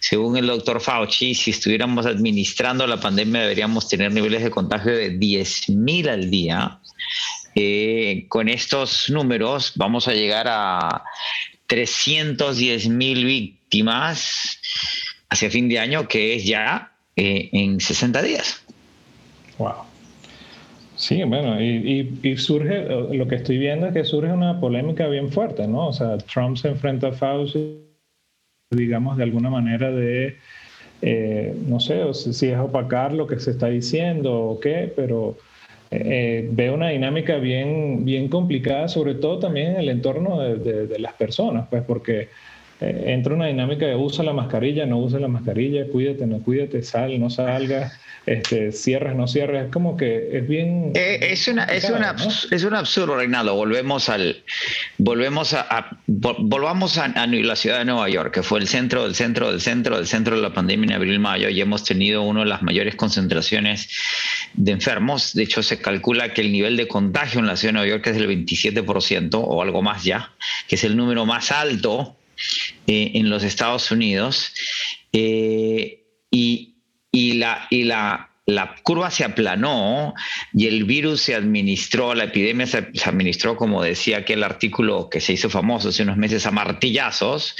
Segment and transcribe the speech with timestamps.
[0.00, 5.10] Según el doctor Fauci, si estuviéramos administrando la pandemia, deberíamos tener niveles de contagio de
[5.10, 6.78] 10 mil al día.
[7.54, 11.04] Eh, con estos números vamos a llegar a
[11.68, 14.60] 310 mil víctimas
[15.30, 18.65] hacia fin de año, que es ya eh, en 60 días.
[19.58, 19.84] Wow.
[20.96, 25.30] Sí, bueno, y, y, surge, lo que estoy viendo es que surge una polémica bien
[25.30, 25.88] fuerte, ¿no?
[25.88, 27.82] O sea, Trump se enfrenta a Fauci,
[28.70, 30.36] digamos, de alguna manera de,
[31.02, 35.36] eh, no sé si es opacar lo que se está diciendo o qué, pero
[35.90, 40.98] eh, veo una dinámica bien, bien complicada, sobre todo también en el entorno de, de
[40.98, 42.30] las personas, pues porque
[42.80, 46.82] eh, entra una dinámica de usa la mascarilla, no usa la mascarilla, cuídate, no cuídate,
[46.82, 47.92] sal, no salga,
[48.26, 50.92] este, cierras, no cierras, es como que es bien...
[50.94, 52.28] Eh, es, una, es, una, ¿no?
[52.50, 54.42] es un absurdo, Reinaldo, volvemos al...
[54.98, 59.04] Volvemos a, a volvamos a, a, la ciudad de Nueva York, que fue el centro
[59.04, 62.40] del centro del centro del centro de la pandemia en abril-mayo y hemos tenido una
[62.40, 63.88] de las mayores concentraciones
[64.52, 65.32] de enfermos.
[65.32, 68.06] De hecho, se calcula que el nivel de contagio en la ciudad de Nueva York
[68.08, 70.32] es del 27% o algo más ya,
[70.68, 72.16] que es el número más alto
[72.86, 74.52] eh, en los Estados Unidos
[75.12, 76.76] eh, y,
[77.10, 80.14] y, la, y la, la, curva se aplanó
[80.52, 85.20] y el virus se administró, la epidemia se, se, administró, como decía aquel artículo que
[85.20, 87.56] se hizo famoso hace unos meses, a martillazos,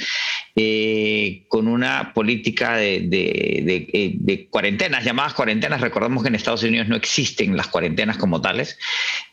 [0.59, 5.81] eh, con una política de, de, de, cuarentenas, llamadas cuarentenas.
[5.81, 8.79] Recordemos que en Estados Unidos no existen las cuarentenas como tales.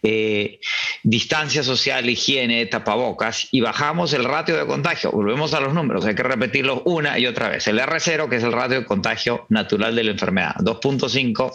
[0.02, 0.60] Eh,
[1.02, 5.12] distancia social, higiene, tapabocas, y bajamos el ratio de contagio.
[5.12, 7.66] Volvemos a los números, hay que repetirlos una y otra vez.
[7.68, 11.52] El R0, que es el ratio de contagio natural de la enfermedad, 2.5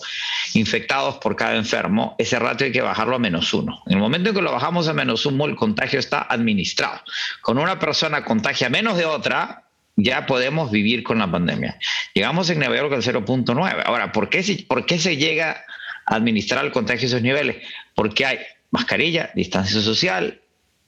[0.55, 3.83] infectados por cada enfermo, ese ratio hay que bajarlo a menos uno.
[3.85, 7.01] En el momento en que lo bajamos a menos uno, el contagio está administrado.
[7.41, 9.58] Con una persona contagia menos de otra,
[10.03, 11.77] ya podemos vivir con la pandemia.
[12.13, 13.83] Llegamos en Nueva York al 0.9.
[13.85, 15.63] Ahora, ¿por qué, ¿por qué se llega
[16.05, 17.57] a administrar el contagio a esos niveles?
[17.95, 18.39] Porque hay
[18.71, 20.41] mascarilla, distancia social,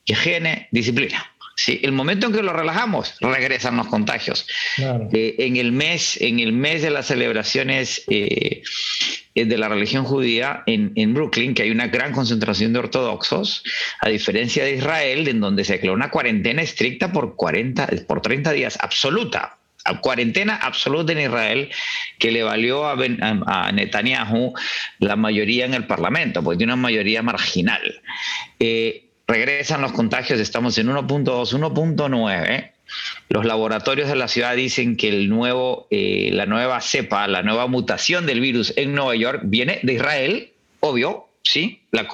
[0.05, 1.30] higiene, disciplina.
[1.63, 4.47] Sí, el momento en que lo relajamos, regresan los contagios.
[4.77, 5.09] Claro.
[5.13, 8.63] Eh, en, el mes, en el mes de las celebraciones eh,
[9.35, 13.63] de la religión judía en, en, Brooklyn, que hay una gran concentración de ortodoxos,
[13.99, 18.53] a diferencia de Israel, en donde se declaró una cuarentena estricta por, 40, por 30
[18.53, 19.59] días, absoluta,
[20.02, 21.69] cuarentena absoluta en Israel
[22.17, 24.53] que le valió a, ben, a, a, Netanyahu
[24.97, 28.02] la mayoría en el Parlamento, porque tiene una mayoría marginal.
[28.59, 32.72] Eh, regresan los contagios, estamos en 1.2, 1.9.
[33.29, 37.67] Los laboratorios de la ciudad dicen que el nuevo, eh, la nueva cepa, la nueva
[37.67, 40.51] mutación del virus en Nueva York viene de Israel,
[40.81, 41.81] obvio, ¿sí?
[41.91, 42.07] La,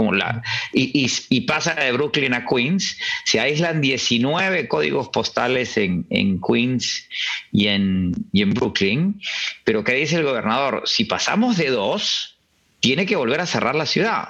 [0.74, 3.00] y, y, pasa de Brooklyn a Queens.
[3.26, 7.10] Se aíslan 19 códigos postales en, en Queens
[7.52, 9.20] y en, y en Brooklyn.
[9.64, 10.84] Pero ¿qué dice el gobernador?
[10.86, 12.37] Si pasamos de dos,
[12.80, 14.30] tiene que volver a cerrar la ciudad.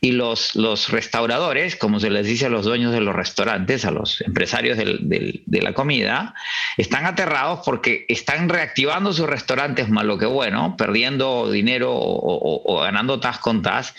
[0.00, 3.90] Y los, los restauradores, como se les dice a los dueños de los restaurantes, a
[3.90, 6.34] los empresarios de la comida,
[6.76, 13.38] están aterrados porque están reactivando sus restaurantes malo que bueno, perdiendo dinero o, ganando tas
[13.38, 13.94] con tas.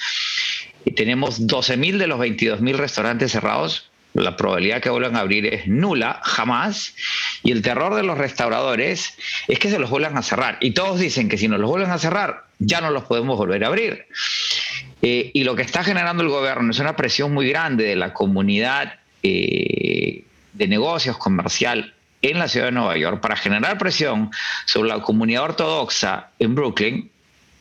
[0.85, 5.67] Y tenemos 12.000 de los 22.000 restaurantes cerrados la probabilidad que vuelvan a abrir es
[5.67, 6.93] nula, jamás.
[7.43, 9.17] Y el terror de los restauradores
[9.47, 10.57] es que se los vuelvan a cerrar.
[10.59, 13.63] Y todos dicen que si nos los vuelven a cerrar, ya no los podemos volver
[13.63, 14.05] a abrir.
[15.01, 18.13] Eh, y lo que está generando el gobierno es una presión muy grande de la
[18.13, 20.23] comunidad eh,
[20.53, 24.29] de negocios comercial en la ciudad de Nueva York para generar presión
[24.65, 27.11] sobre la comunidad ortodoxa en Brooklyn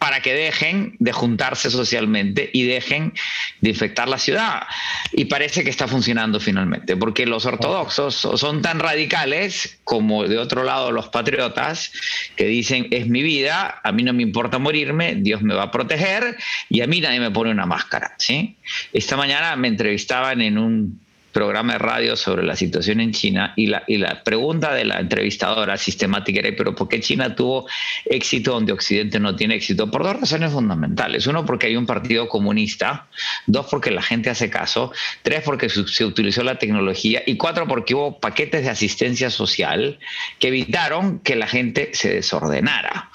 [0.00, 3.12] para que dejen de juntarse socialmente y dejen
[3.60, 4.62] de infectar la ciudad.
[5.12, 10.64] Y parece que está funcionando finalmente, porque los ortodoxos son tan radicales como de otro
[10.64, 11.92] lado los patriotas,
[12.34, 15.70] que dicen, es mi vida, a mí no me importa morirme, Dios me va a
[15.70, 16.38] proteger
[16.70, 18.14] y a mí nadie me pone una máscara.
[18.16, 18.56] ¿sí?
[18.94, 20.98] Esta mañana me entrevistaban en un
[21.32, 25.00] programa de radio sobre la situación en China y la, y la pregunta de la
[25.00, 27.66] entrevistadora sistemática era, pero ¿por qué China tuvo
[28.04, 29.90] éxito donde Occidente no tiene éxito?
[29.90, 31.26] Por dos razones fundamentales.
[31.26, 33.06] Uno, porque hay un partido comunista.
[33.46, 34.92] Dos, porque la gente hace caso.
[35.22, 37.22] Tres, porque se utilizó la tecnología.
[37.26, 39.98] Y cuatro, porque hubo paquetes de asistencia social
[40.38, 43.10] que evitaron que la gente se desordenara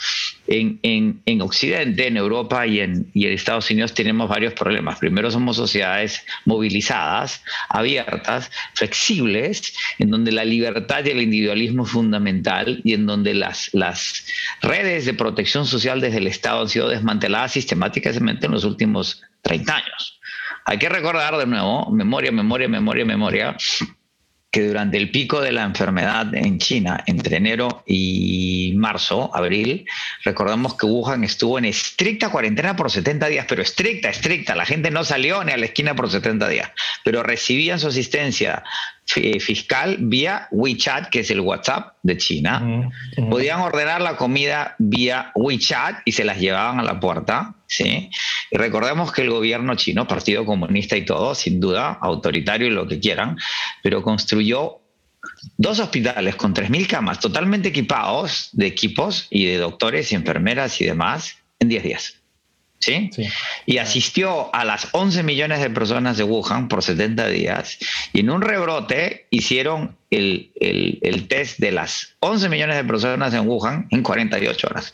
[0.47, 4.99] en, Occidente, en Europa y en, y en Estados Unidos tenemos varios problemas.
[4.99, 12.81] Primero somos sociedades movilizadas, abiertas, flexibles, en donde la libertad y el individualismo es fundamental
[12.83, 14.25] y en donde las, las
[14.61, 19.75] redes de protección social desde el Estado han sido desmanteladas sistemáticamente en los últimos 30
[19.75, 20.19] años.
[20.67, 23.57] Hay que recordar de nuevo, memoria, memoria, memoria, memoria,
[24.55, 29.85] que durante el pico de la enfermedad en China, entre enero y marzo, abril,
[30.23, 34.55] recordamos que Wuhan estuvo en estricta cuarentena por 70 días, pero estricta, estricta.
[34.55, 36.71] La gente no salió ni a la esquina por 70 días,
[37.03, 38.63] pero recibían su asistencia
[39.05, 42.91] fiscal vía WeChat, que es el WhatsApp de China.
[43.29, 47.55] Podían ordenar la comida vía WeChat y se las llevaban a la puerta.
[47.67, 48.09] ¿sí?
[48.51, 52.87] Y recordemos que el gobierno chino, Partido Comunista y todo, sin duda, autoritario y lo
[52.87, 53.37] que quieran,
[53.83, 54.81] pero construyó
[55.57, 60.85] dos hospitales con 3.000 camas totalmente equipados de equipos y de doctores y enfermeras y
[60.85, 62.24] demás en 10 días.
[62.85, 63.09] ¿Sí?
[63.65, 67.79] Y asistió a las 11 millones de personas de Wuhan por 70 días
[68.13, 73.47] y en un rebrote hicieron el, el, test de las 11 millones de personas en
[73.47, 74.93] Wuhan en 48 horas.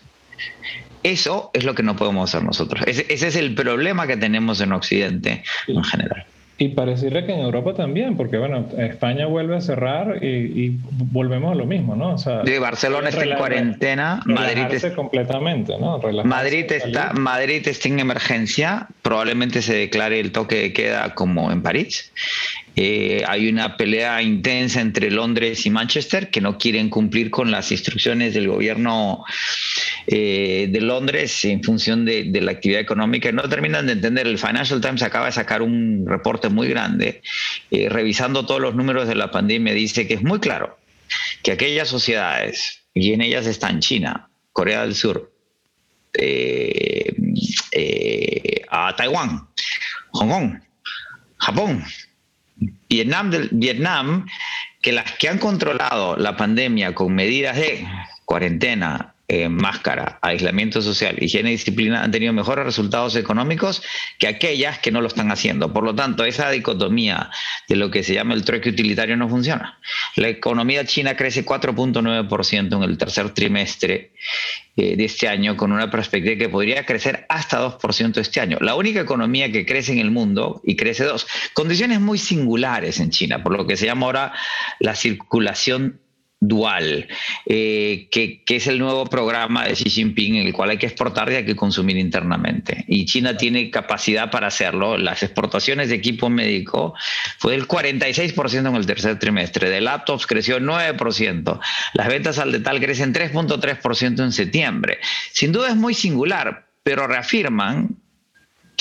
[1.03, 2.83] Eso es lo que no podemos hacer nosotros.
[2.87, 6.25] Ese, ese es el problema que tenemos en Occidente en general.
[6.61, 10.77] Y pareciera que en Europa también, porque bueno, España vuelve a cerrar y,
[11.11, 12.13] volvemos a lo mismo, ¿no?
[12.13, 15.99] O sea, Barcelona está en cuarentena, Madrid está completamente, ¿no?
[16.23, 21.63] Madrid está, Madrid está en emergencia, probablemente se declare el toque de queda como en
[21.63, 22.11] París.
[22.83, 27.71] Eh, hay una pelea intensa entre Londres y Manchester que no quieren cumplir con las
[27.71, 29.23] instrucciones del gobierno
[30.07, 34.25] eh, de Londres en función de, la actividad económica no terminan de entender.
[34.25, 37.21] El Financial Times acaba de sacar un reporte muy grande
[37.69, 39.75] eh, revisando todos los números de la pandemia.
[39.75, 40.79] Dice que es muy claro
[41.43, 45.31] que aquellas sociedades, y en ellas están China, Corea del Sur,
[48.71, 49.47] a Taiwán,
[50.13, 50.59] Hong Kong,
[51.37, 51.83] Japón,
[52.91, 54.25] Vietnam, Vietnam,
[54.81, 57.87] que las que han controlado la pandemia con medidas de
[58.25, 63.81] cuarentena, eh, máscara, aislamiento social, higiene y disciplina han tenido mejores resultados económicos
[64.19, 65.71] que aquellas que no lo están haciendo.
[65.71, 67.29] Por lo tanto, esa dicotomía
[67.69, 69.79] de lo que se llama el trueque utilitario no funciona.
[70.17, 74.11] La economía china crece 4.9% en el tercer trimestre
[74.75, 78.57] eh, de este año, con una perspectiva que podría crecer hasta 2% este año.
[78.59, 81.25] La única economía que crece en el mundo y crece dos.
[81.53, 84.33] Condiciones muy singulares en China, por lo que se llama ahora
[84.81, 86.00] la circulación
[86.41, 87.07] dual,
[87.45, 91.31] eh, que, es el nuevo programa de Xi Jinping en el cual hay que exportar
[91.31, 92.83] y hay que consumir internamente.
[92.87, 94.97] Y China tiene capacidad para hacerlo.
[94.97, 96.95] Las exportaciones de equipo médico
[97.37, 101.59] fue del 46% en el tercer trimestre, de laptops creció 9%,
[101.93, 104.97] las ventas al detal crecen 3.3% en septiembre.
[105.31, 107.97] Sin duda es muy singular, pero reafirman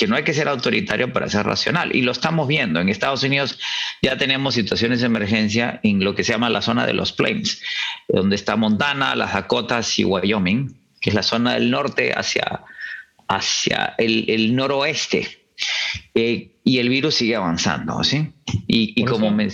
[0.01, 1.95] que no hay que ser autoritario para ser racional.
[1.95, 2.79] Y lo estamos viendo.
[2.79, 3.59] En Estados Unidos
[4.01, 7.61] ya tenemos situaciones de emergencia en lo que se llama la zona de los Plains,
[8.07, 12.63] donde está Montana, las Dakotas y Wyoming, que es la zona del norte hacia,
[13.27, 15.45] hacia el, noroeste.
[16.15, 18.33] Eh, y el virus sigue avanzando, ¿sí?
[18.65, 19.49] Y, como me...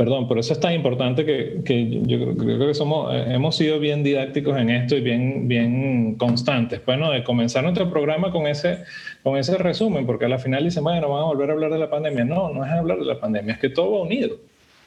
[0.00, 3.78] perdón, por eso es tan importante que, que yo creo que somos, eh, hemos sido
[3.78, 6.80] bien didácticos en esto y bien, bien constantes.
[6.86, 8.78] Bueno, de comenzar nuestro programa con ese,
[9.22, 11.78] con ese resumen, porque a la final dicen, bueno, vamos a volver a hablar de
[11.78, 12.24] la pandemia.
[12.24, 14.38] No, no es hablar de la pandemia, es que todo va unido.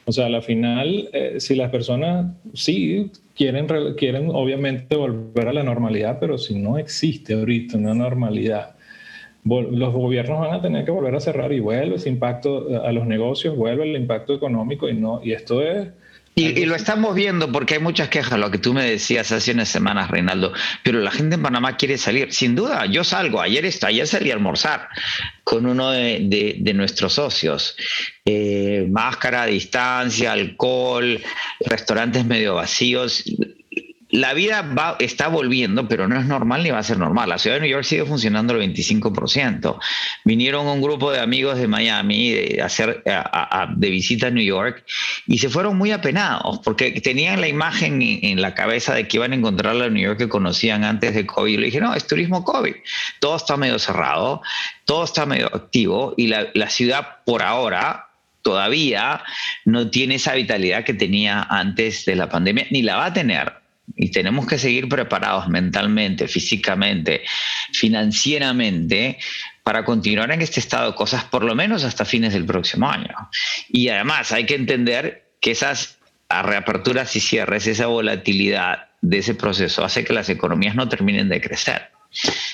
[0.05, 5.53] O sea, a la final, eh, si las personas sí quieren, quieren obviamente volver a
[5.53, 8.72] la normalidad, pero si no existe ahorita una normalidad,
[9.45, 13.05] los gobiernos van a tener que volver a cerrar y vuelve ese impacto a los
[13.05, 15.89] negocios, vuelve el impacto económico y no y esto es
[16.35, 19.69] y, lo estamos viendo porque hay muchas quejas, lo que tú me decías hace unas
[19.69, 20.51] semanas, Reinaldo,
[20.83, 22.33] pero la gente en Panamá quiere salir.
[22.33, 24.87] Sin duda, yo salgo, ayer, ayer salí a almorzar
[25.43, 27.77] con uno de, nuestros socios.
[28.25, 31.21] Eh, máscara, distancia, alcohol,
[31.67, 33.25] restaurantes medio vacíos
[34.13, 37.29] la vida está volviendo, pero no es normal ni va a ser normal.
[37.29, 39.79] La ciudad de New York sigue funcionando al 25%.
[40.23, 44.85] Vinieron un grupo de amigos de Miami de, hacer, de visita a New York
[45.25, 49.31] y se fueron muy apenados porque tenían la imagen en, la cabeza de que iban
[49.31, 51.51] a encontrar la New York que conocían antes de COVID.
[51.51, 52.75] Y le dije, no, es turismo COVID.
[53.19, 54.43] Todo está medio cerrado,
[54.85, 58.09] todo está medio activo y la ciudad por ahora
[58.43, 59.23] todavía
[59.65, 63.62] no tiene esa vitalidad que tenía antes de la pandemia, ni la va a tener
[63.95, 67.23] y tenemos que seguir preparados mentalmente, físicamente,
[67.73, 69.19] financieramente
[69.63, 73.15] para continuar en este estado de cosas por lo menos hasta fines del próximo año.
[73.69, 75.99] Y además hay que entender que esas
[76.29, 81.41] reaperturas y cierres, esa volatilidad de ese proceso hace que las economías no terminen de
[81.41, 81.91] crecer.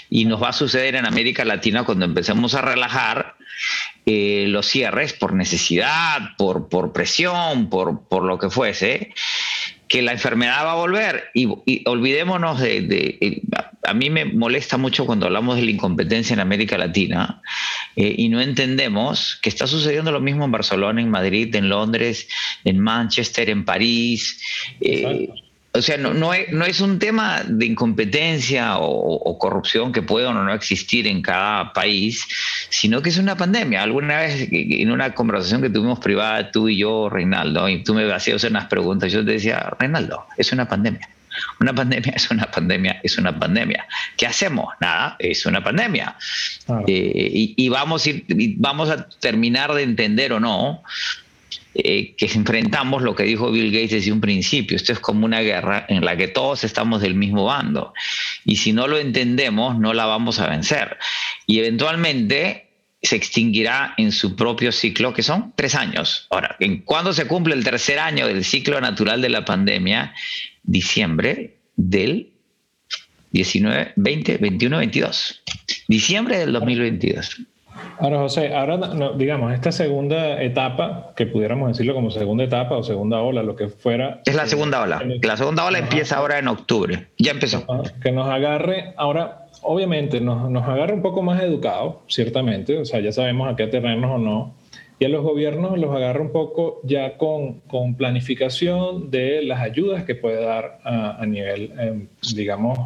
[0.09, 3.35] Y nos va a suceder en América Latina cuando empecemos a relajar
[4.05, 9.13] eh, los cierres por necesidad, por, por presión, por, por lo que fuese,
[9.89, 11.47] que la enfermedad va a volver y,
[11.85, 13.41] olvidémonos de,
[13.83, 17.41] A mí me molesta mucho cuando hablamos de la incompetencia en América Latina
[17.95, 22.27] eh, y no entendemos que está sucediendo lo mismo en Barcelona, en Madrid, en Londres,
[22.63, 24.41] en Manchester, en París.
[24.79, 25.27] Eh,
[25.71, 30.51] o sea, no, no, es, un tema de incompetencia o, corrupción que puede o no
[30.53, 32.25] existir en cada país,
[32.69, 33.83] sino que es una pandemia.
[33.83, 38.11] Alguna vez en una conversación que tuvimos privada, tú y yo, Reinaldo, y tú me
[38.11, 41.07] hacías unas preguntas, yo te decía, Reinaldo, es una pandemia.
[41.59, 43.87] Una pandemia es una pandemia, es una pandemia.
[44.17, 44.73] ¿Qué hacemos?
[44.81, 46.15] Nada, es una pandemia.
[46.87, 48.07] Eh, y, vamos
[48.89, 50.83] a terminar de entender o no
[51.83, 54.75] eh, que enfrentamos lo que dijo Bill Gates desde un principio.
[54.75, 57.93] Esto es como una guerra en la que todos estamos del mismo bando.
[58.45, 60.97] Y si no lo entendemos, no la vamos a vencer.
[61.45, 62.69] Y eventualmente
[63.01, 66.27] se extinguirá en su propio ciclo, que son tres años.
[66.29, 70.13] Ahora, ¿en cuándo se cumple el tercer año del ciclo natural de la pandemia?
[70.63, 72.33] Diciembre del
[73.31, 75.41] 19, 20, 21, 22.
[75.87, 77.37] Diciembre del 2022.
[77.99, 78.79] Ahora, José, ahora
[79.17, 83.67] digamos, esta segunda etapa, que pudiéramos decirlo como segunda etapa o segunda ola, lo que
[83.67, 84.21] fuera.
[84.25, 85.01] Es la segunda ola.
[85.21, 87.07] La segunda ola empieza ahora en octubre.
[87.17, 87.65] Ya empezó.
[88.01, 93.01] Que nos agarre, ahora, obviamente, nos, nos agarre un poco más educados, ciertamente, o sea,
[93.01, 94.55] ya sabemos a qué atenernos o no.
[94.97, 100.03] Y a los gobiernos los agarra un poco ya con, con planificación de las ayudas
[100.03, 102.77] que puede dar a, nivel, em, digamos,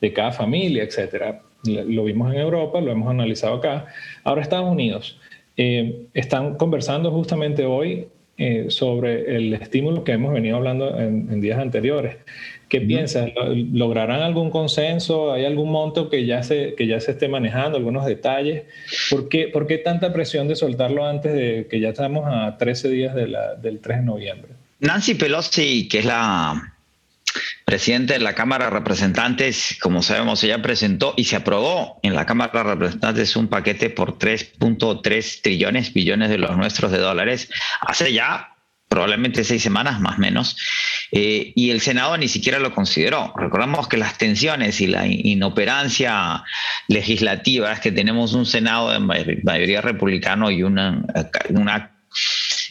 [0.00, 3.86] de cada familia, etcétera lo vimos en Europa, lo hemos analizado acá.
[4.24, 5.18] Ahora Estados Unidos.
[5.56, 8.06] Eh, están conversando justamente hoy
[8.38, 12.16] eh, sobre el estímulo que hemos venido hablando en, días anteriores.
[12.70, 13.30] ¿Qué piensas?
[13.72, 15.32] ¿Lograrán algún consenso?
[15.32, 17.76] ¿Hay algún monto que ya se, que ya se esté manejando?
[17.76, 18.62] ¿Algunos detalles?
[19.10, 22.88] ¿Por qué, ¿Por qué tanta presión de soltarlo antes de que ya estamos a 13
[22.88, 24.52] días de la, del 3 de noviembre?
[24.78, 26.74] Nancy Pelosi, que es la
[27.64, 32.26] presidente de la Cámara de Representantes, como sabemos, ella presentó y se aprobó en la
[32.26, 37.48] Cámara de Representantes un paquete por 3.3 trillones, billones de los nuestros de dólares,
[37.80, 38.56] hace ya
[38.88, 40.56] probablemente seis semanas más o menos,
[41.12, 43.32] eh, y el Senado ni siquiera lo consideró.
[43.36, 46.42] Recordamos que las tensiones y la inoperancia
[46.88, 48.98] legislativa es que tenemos un Senado de
[49.44, 51.04] mayoría republicano y una,
[51.50, 51.92] una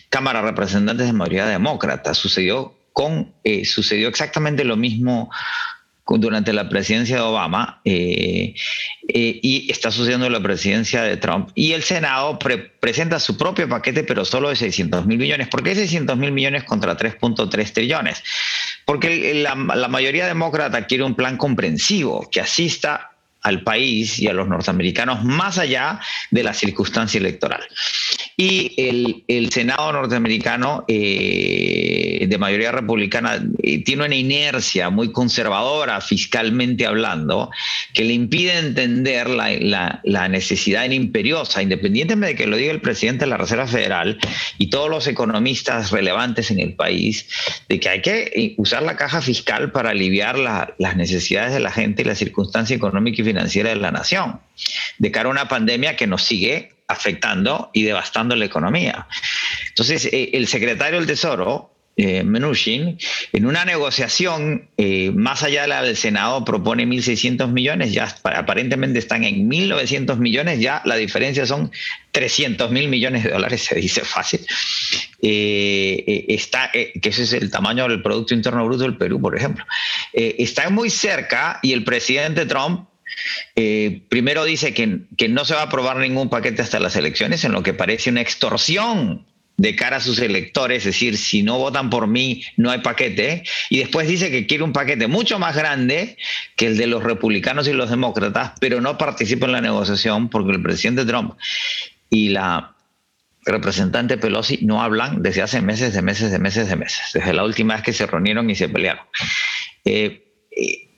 [0.09, 2.13] Cámara de Representantes de mayoría demócrata.
[2.13, 2.78] Sucedió
[3.43, 5.29] eh, sucedió exactamente lo mismo
[6.17, 8.55] durante la presidencia de Obama eh,
[9.07, 11.49] eh, y está sucediendo en la presidencia de Trump.
[11.53, 12.39] Y el Senado
[12.79, 15.47] presenta su propio paquete, pero solo de 600 mil millones.
[15.49, 18.23] ¿Por qué 600 mil millones contra 3.3 trillones?
[18.85, 23.08] Porque la, la mayoría demócrata quiere un plan comprensivo que asista
[23.41, 25.99] al país y a los norteamericanos más allá
[26.31, 27.61] de la circunstancia electoral.
[28.35, 36.85] Y el, Senado norteamericano eh, de mayoría republicana eh, tiene una inercia muy conservadora fiscalmente
[36.85, 37.49] hablando
[37.93, 43.25] que le impide entender la, la, necesidad imperiosa, independientemente de que lo diga el presidente
[43.25, 44.17] de la Reserva Federal
[44.57, 47.27] y todos los economistas relevantes en el país,
[47.67, 51.71] de que hay que eh, usar la caja fiscal para aliviar las necesidades de la
[51.71, 54.39] gente y la circunstancia económica y financiera de la nación,
[54.97, 59.07] de cara a una pandemia que nos sigue afectando y devastando la economía.
[59.67, 62.97] Entonces, eh, el secretario del Tesoro, eh, Menushin,
[63.31, 68.97] en una negociación eh, más allá de la del Senado propone 1.600 millones, ya aparentemente
[68.97, 71.71] están en 1.900 millones, ya la diferencia son
[72.11, 74.39] 300 mil millones de dólares, se dice fácil.
[75.21, 79.63] está, que ese es el tamaño del Producto Interno Bruto del Perú, por ejemplo.
[80.13, 82.89] está muy cerca y el presidente Trump
[83.55, 87.43] eh, primero dice que, que, no se va a aprobar ningún paquete hasta las elecciones,
[87.43, 89.25] en lo que parece una extorsión
[89.59, 93.43] de cara a sus electores, es decir, si no votan por mí, no hay paquete.
[93.69, 96.17] Y después dice que quiere un paquete mucho más grande
[96.55, 100.53] que el de los republicanos y los demócratas, pero no participa en la negociación porque
[100.53, 101.33] el presidente Trump
[102.09, 102.73] y la
[103.43, 107.43] representante Pelosi no hablan desde hace meses, de meses, de meses, de meses, desde la
[107.43, 109.05] última vez que se reunieron y se pelearon.
[109.83, 110.89] Eh, eh,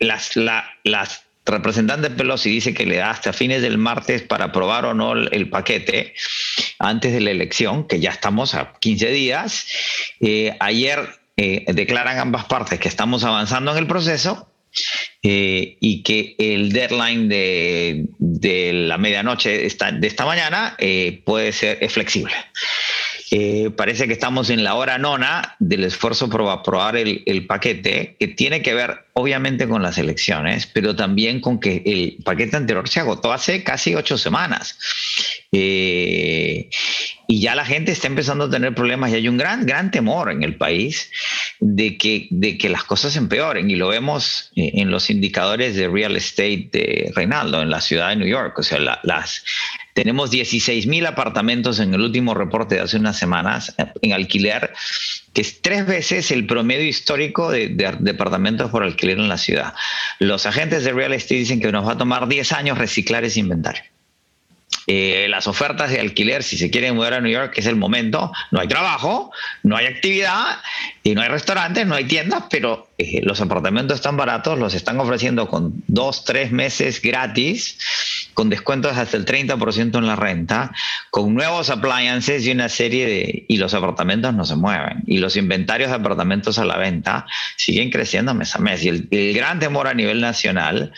[0.00, 4.94] las, las representante Pelosi dice que le da hasta fines del martes para aprobar o
[4.94, 6.14] no el, paquete
[6.78, 9.66] antes de la elección, que ya estamos a 15 días.
[10.20, 14.52] Eh, ayer eh, declaran ambas partes que estamos avanzando en el proceso
[15.22, 20.76] eh, y que el deadline de, la medianoche de esta, de esta mañana
[21.24, 22.34] puede ser flexible.
[23.32, 28.28] Eh, parece que estamos en la hora nona del esfuerzo por aprobar el, paquete, que
[28.28, 33.00] tiene que ver obviamente con las elecciones, pero también con que el paquete anterior se
[33.00, 34.76] agotó hace casi ocho semanas.
[35.52, 36.70] Eh,
[37.28, 40.32] y ya la gente está empezando a tener problemas y hay un gran, gran temor
[40.32, 41.12] en el país
[41.60, 43.70] de que, de que las cosas empeoren.
[43.70, 48.08] Y lo vemos eh, en los indicadores de real estate de Reinaldo en la ciudad
[48.08, 48.58] de New York.
[48.58, 49.44] O sea, las,
[50.00, 54.72] tenemos 16 mil apartamentos en el último reporte de hace unas semanas eh, en alquiler,
[55.34, 59.74] que es tres veces el promedio histórico de, de, departamentos por alquiler en la ciudad.
[60.18, 63.40] Los agentes de real estate dicen que nos va a tomar 10 años reciclar ese
[63.40, 63.82] inventario.
[64.92, 68.32] Eh, las ofertas de alquiler, si se quieren mudar a New York, es el momento.
[68.50, 69.30] No hay trabajo,
[69.62, 70.58] no hay actividad,
[71.04, 74.98] y no hay restaurantes, no hay tiendas, pero eh, los apartamentos están baratos, los están
[74.98, 77.78] ofreciendo con dos, tres meses gratis,
[78.34, 80.72] con descuentos hasta el 30% en la renta,
[81.10, 83.44] con nuevos appliances y una serie de...
[83.46, 85.04] y los apartamentos no se mueven.
[85.06, 88.82] Y los inventarios de apartamentos a la venta siguen creciendo mes a mes.
[88.82, 90.92] Y el, el gran temor a nivel nacional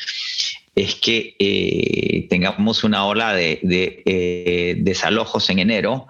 [0.74, 6.06] es que eh, tengamos una ola de, eh, desalojos en enero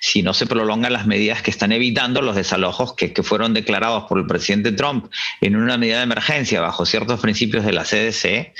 [0.00, 4.18] si no se prolongan las medidas que están evitando los desalojos que, fueron declarados por
[4.18, 5.06] el presidente Trump
[5.40, 8.52] en una medida de emergencia bajo ciertos principios de la CDC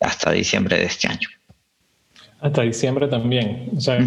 [0.00, 1.28] hasta diciembre de este año.
[2.40, 3.70] Hasta diciembre también.
[3.76, 3.98] O sea,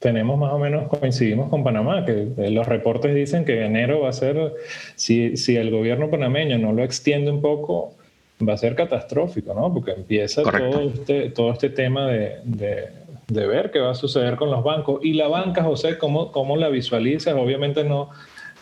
[0.00, 4.10] tenemos más o menos, coincidimos con Panamá, que eh, los reportes dicen que enero va
[4.10, 4.52] a ser,
[4.96, 7.94] si, si el gobierno panameño no lo extiende un poco,
[8.40, 9.72] va a ser catastrófico, ¿no?
[9.72, 14.50] Porque empieza todo este, todo este tema de, de, ver qué va a suceder con
[14.50, 15.00] los bancos.
[15.02, 17.34] Y la banca, José, ¿cómo, cómo la visualizas?
[17.34, 18.10] Obviamente no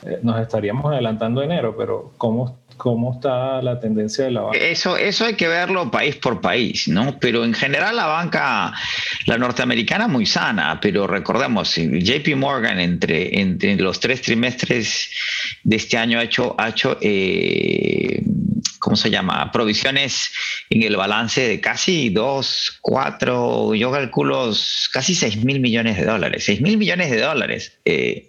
[0.05, 4.59] eh, nos estaríamos adelantando enero, pero ¿cómo, ¿cómo está la tendencia de la banca?
[4.59, 7.19] Eso, eso hay que verlo país por país, ¿no?
[7.19, 8.73] Pero en general la banca,
[9.27, 15.11] la norteamericana, muy sana, pero recordemos, JP Morgan entre, entre los tres trimestres
[15.65, 16.55] de este año ha hecho...
[16.59, 18.23] Ha hecho eh,
[18.93, 19.51] ¿cómo se llama?
[19.53, 20.31] Provisiones
[20.69, 24.53] en el balance de casi 2, 4, yo calculo
[24.93, 26.45] casi 6 mil millones de dólares.
[26.45, 27.79] 6 mil millones de dólares.
[27.87, 28.29] Eh,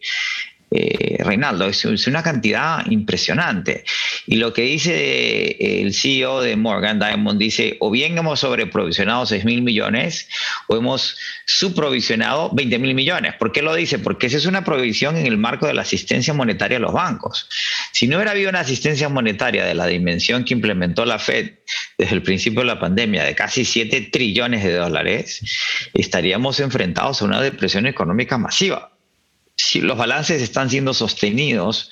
[0.76, 3.84] eh, Reinaldo, es, una cantidad impresionante.
[4.26, 9.26] Y lo que dice eh, el CEO de Morgan Diamond dice, o bien hemos sobreprovisionado
[9.28, 10.28] 6 mil millones
[10.68, 13.36] o hemos subprovisionado 20 mil millones.
[13.36, 14.00] ¿Por qué lo dice?
[14.00, 17.48] Porque esa es una provisión en el marco de la asistencia monetaria a los bancos.
[17.92, 21.52] Si no hubiera habido una asistencia monetaria de la dimensión que implementó la Fed
[22.00, 25.42] desde el principio de la pandemia de casi 7 trillones de dólares,
[25.94, 28.94] estaríamos enfrentados a una depresión económica masiva
[29.56, 31.92] si los balances están siendo sostenidos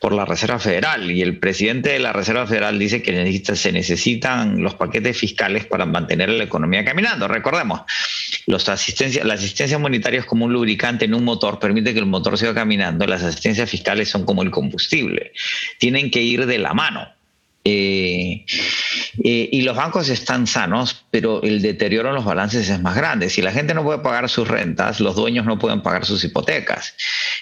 [0.00, 4.62] por la Reserva Federal y el presidente de la Reserva Federal dice que se necesitan
[4.62, 7.28] los paquetes fiscales para mantener la economía caminando.
[7.28, 7.82] Recordemos,
[8.46, 12.06] los asistencia, la asistencia monetaria es como un lubricante en un motor, permite que el
[12.06, 13.06] motor siga caminando.
[13.06, 15.32] Las asistencias fiscales son como el combustible,
[15.78, 17.15] tienen que ir de la mano.
[17.68, 18.46] Eh,
[19.24, 23.28] eh, y los bancos están sanos, pero el deterioro en los balances es más grande.
[23.28, 26.94] Si la gente no puede pagar sus rentas, los dueños no pueden pagar sus hipotecas.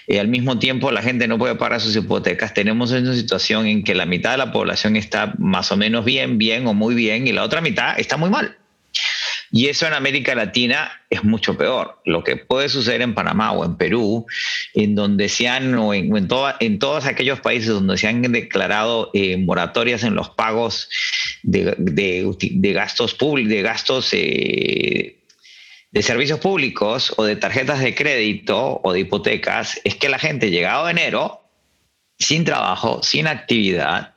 [0.09, 2.55] y al mismo tiempo, la gente no puede pagar sus hipotecas.
[2.55, 6.39] Tenemos una situación en que la mitad de la población está más o menos bien,
[6.39, 8.57] bien o muy bien, y la otra mitad está muy mal.
[9.57, 12.01] Y eso en América Latina es mucho peor.
[12.05, 14.27] Lo que puede suceder en Panamá o en Perú,
[14.75, 16.11] en donde se han, o en,
[16.59, 20.89] en, todos aquellos países donde se han declarado eh, moratorias en los pagos
[21.45, 25.21] de, gastos públicos, de gastos eh,
[25.93, 30.51] de servicios públicos o de tarjetas de crédito o de hipotecas, es que la gente
[30.51, 31.44] llegado enero
[32.19, 34.15] sin trabajo, sin actividad,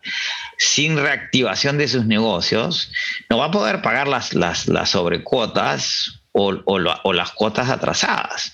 [0.57, 2.91] sin reactivación de sus negocios,
[3.29, 8.53] no va a poder pagar las, las, las sobrecuotas o, las cuotas atrasadas.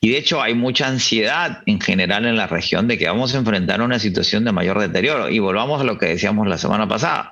[0.00, 3.38] Y de hecho hay mucha ansiedad en general en la región de que vamos a
[3.38, 5.28] enfrentar una situación de mayor deterioro.
[5.28, 7.30] Y volvamos a lo que decíamos la semana pasada.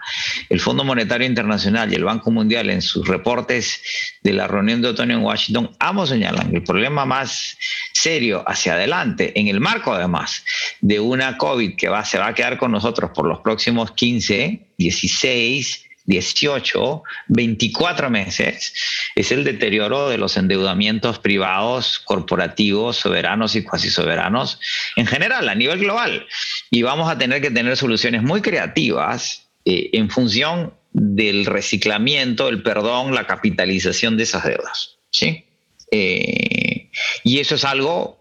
[0.48, 3.82] El Fondo Monetario Internacional y el Banco Mundial en sus reportes
[4.22, 7.58] de la reunión de otoño en Washington, ambos señalan que el problema más
[7.92, 10.44] serio hacia adelante, en el marco además
[10.80, 14.74] de una COVID que va, se va a quedar con nosotros por los próximos 15,
[14.78, 18.74] 16, 18, 24 meses,
[19.14, 24.60] es el deterioro de los endeudamientos privados, corporativos, soberanos y cuasi soberanos
[24.96, 26.26] en general, a nivel global.
[26.70, 32.62] Y vamos a tener que tener soluciones muy creativas eh, en función del reciclamiento, el
[32.62, 34.96] perdón, la capitalización de esas deudas.
[35.10, 35.44] ¿sí?
[35.90, 36.90] Eh,
[37.24, 38.18] y eso es algo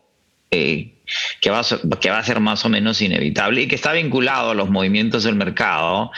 [0.52, 0.93] eh,
[1.44, 4.52] que va, a, que va a ser más o menos inevitable y que está vinculado
[4.52, 6.10] a los movimientos del mercado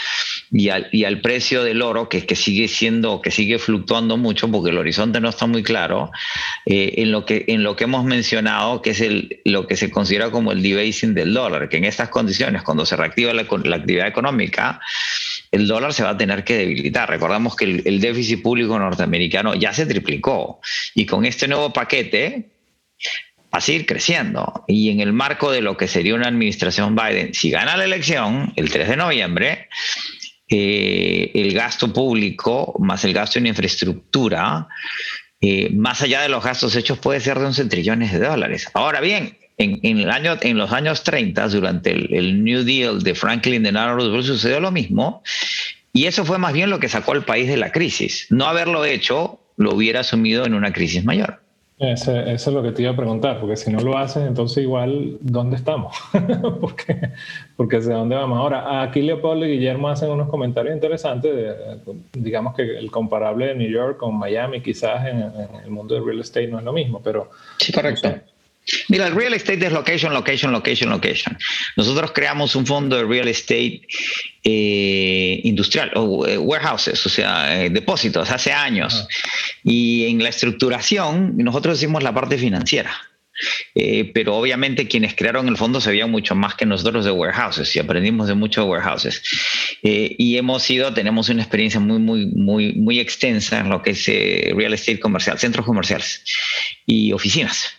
[0.51, 4.51] y al, y al precio del oro, que, que sigue siendo, que sigue fluctuando mucho
[4.51, 6.11] porque el horizonte no está muy claro,
[6.67, 9.89] eh, en, lo que, en lo que hemos mencionado, que es el, lo que se
[9.89, 13.75] considera como el debasing del dólar, que en estas condiciones, cuando se reactiva la, la
[13.77, 14.79] actividad económica,
[15.51, 17.09] el dólar se va a tener que debilitar.
[17.09, 20.61] Recordamos que el, el déficit público norteamericano ya se triplicó
[20.93, 22.51] y con este nuevo paquete
[23.55, 24.65] a seguir creciendo.
[24.67, 28.51] Y en el marco de lo que sería una administración Biden, si gana la elección
[28.57, 29.69] el 3 de noviembre,
[30.49, 34.67] eh, el gasto público más el gasto en infraestructura,
[35.39, 38.69] eh, más allá de los gastos hechos, puede ser de 11 trillones de dólares.
[38.73, 43.63] Ahora bien, en, el año, en los años 30, durante el, New Deal de Franklin
[43.63, 45.23] Delano Roosevelt, sucedió lo mismo.
[45.93, 48.27] Y eso fue más bien lo que sacó al país de la crisis.
[48.29, 51.44] No haberlo hecho lo hubiera asumido en una crisis mayor.
[51.77, 55.17] Eso, es lo que te iba a preguntar, porque si no lo haces, entonces igual,
[55.19, 55.93] ¿dónde estamos?
[56.61, 57.11] porque,
[57.57, 58.39] porque hacia dónde vamos.
[58.39, 61.33] Ahora, aquí Leopoldo y Guillermo hacen unos comentarios interesantes,
[62.13, 65.33] digamos que el comparable de New York con Miami, quizás en,
[65.65, 67.29] el mundo del real estate no es lo mismo, pero...
[67.57, 68.09] Sí, correcto.
[68.89, 71.37] Mira, el real estate es location, location, location, location.
[71.75, 73.81] Nosotros creamos un fondo de real estate
[74.43, 79.07] eh, industrial, o eh, warehouses, o sea, eh, depósitos, hace años.
[79.63, 82.91] Y en la estructuración, nosotros hicimos la parte financiera.
[84.13, 88.29] pero obviamente quienes crearon el fondo sabían mucho más que nosotros de warehouses y aprendimos
[88.29, 89.21] de muchos warehouses.
[89.83, 94.05] y hemos sido, tenemos una experiencia muy, muy, muy, muy extensa en lo que es
[94.55, 96.23] real estate comercial, centros comerciales
[96.85, 97.73] y oficinas.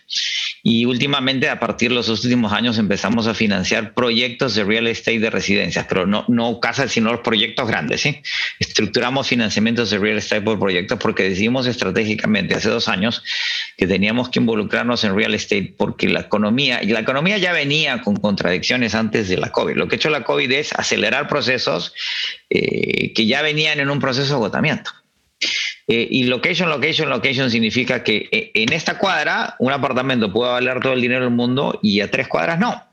[0.69, 5.19] Y últimamente, a partir de los últimos años, empezamos a financiar proyectos de real estate
[5.19, 8.01] de residencias, pero no, no casas, sino los proyectos grandes.
[8.01, 8.21] ¿sí?
[8.59, 13.23] Estructuramos financiamientos de real estate por proyectos porque decidimos estratégicamente hace dos años
[13.77, 18.01] que teníamos que involucrarnos en real estate porque la economía, y la economía ya venía
[18.01, 19.77] con contradicciones antes de la COVID.
[19.77, 21.93] Lo que ha hecho la COVID es acelerar procesos
[22.49, 24.91] eh, que ya venían en un proceso de agotamiento.
[25.87, 30.81] Eh, y location, location, location significa que eh, en esta cuadra un apartamento puede valer
[30.81, 32.83] todo el dinero del mundo y a tres cuadras no.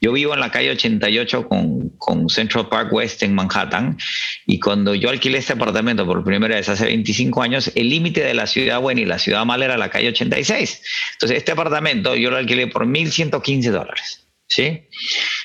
[0.00, 3.98] Yo vivo en la calle 88 con, con, Central Park West en Manhattan
[4.46, 8.34] y cuando yo alquilé este apartamento por primera vez hace 25 años, el límite de
[8.34, 10.82] la ciudad buena y la ciudad mala era la calle 86.
[11.12, 14.26] Entonces este apartamento yo lo alquilé por 1.115 dólares.
[14.46, 14.88] ¿sí?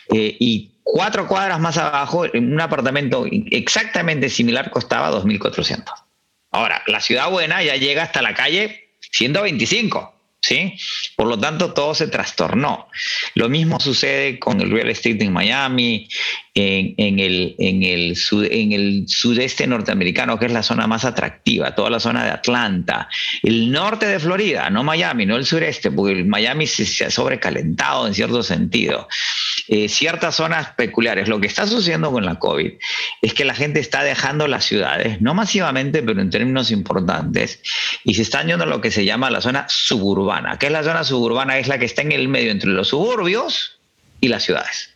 [0.10, 5.84] Eh, y cuatro cuadras más abajo, un apartamento exactamente similar costaba 2.400.
[6.54, 10.12] Ahora, la ciudad buena ya llega hasta la calle 125.
[10.40, 10.74] ¿Sí?
[11.16, 12.90] Por lo tanto, todo se trastornó.
[13.34, 16.10] Lo mismo sucede con el real estate en Miami,
[16.54, 18.18] en, el, en, el
[18.52, 23.08] en el sudeste norteamericano, que es la zona más atractiva, toda la zona de Atlanta,
[23.42, 28.14] el norte de Florida, no Miami, no el sureste, porque Miami se, ha sobrecalentado en
[28.14, 29.08] cierto sentido.
[29.70, 31.30] Eh, ciertas zonas peculiares.
[31.30, 32.74] Lo que está sucediendo con la COVID
[33.22, 37.62] es que la gente está dejando las ciudades, no masivamente, pero en términos importantes,
[38.04, 40.60] y se están yendo a lo que se llama la zona suburbana.
[40.60, 41.60] ¿Qué es la zona suburbana?
[41.60, 43.80] Es la que está en el medio entre los suburbios
[44.20, 44.90] y las ciudades.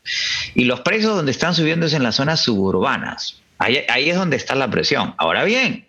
[0.54, 3.42] Y los precios donde están subiendo es en las zonas suburbanas.
[3.60, 5.16] Ahí, es donde está la presión.
[5.18, 5.88] Ahora bien,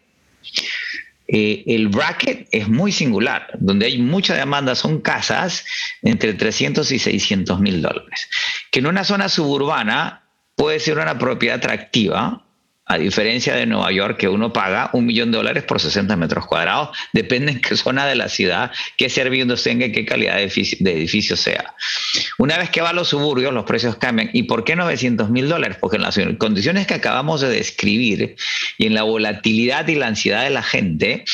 [1.28, 3.48] eh, el bracket es muy singular.
[3.58, 5.64] Donde hay mucha demanda son casas
[6.02, 8.28] entre 300 y 600 mil dólares.
[8.70, 10.24] Que en una zona suburbana
[10.57, 12.44] puede ser una propiedad atractiva,
[12.88, 16.46] a diferencia de Nueva York, que uno paga un millón de dólares por 60 metros
[16.46, 20.92] cuadrados, depende en qué zona de la ciudad, qué servicios tenga y qué calidad de
[20.92, 21.74] edificio, sea.
[22.38, 24.31] Una vez que va a los suburbios, los precios cambian.
[24.33, 25.76] ¿Y por qué 900 mil dólares?
[25.78, 28.37] Porque en las condiciones que acabamos de describir
[28.78, 31.24] y en la volatilidad y la ansiedad de la gente,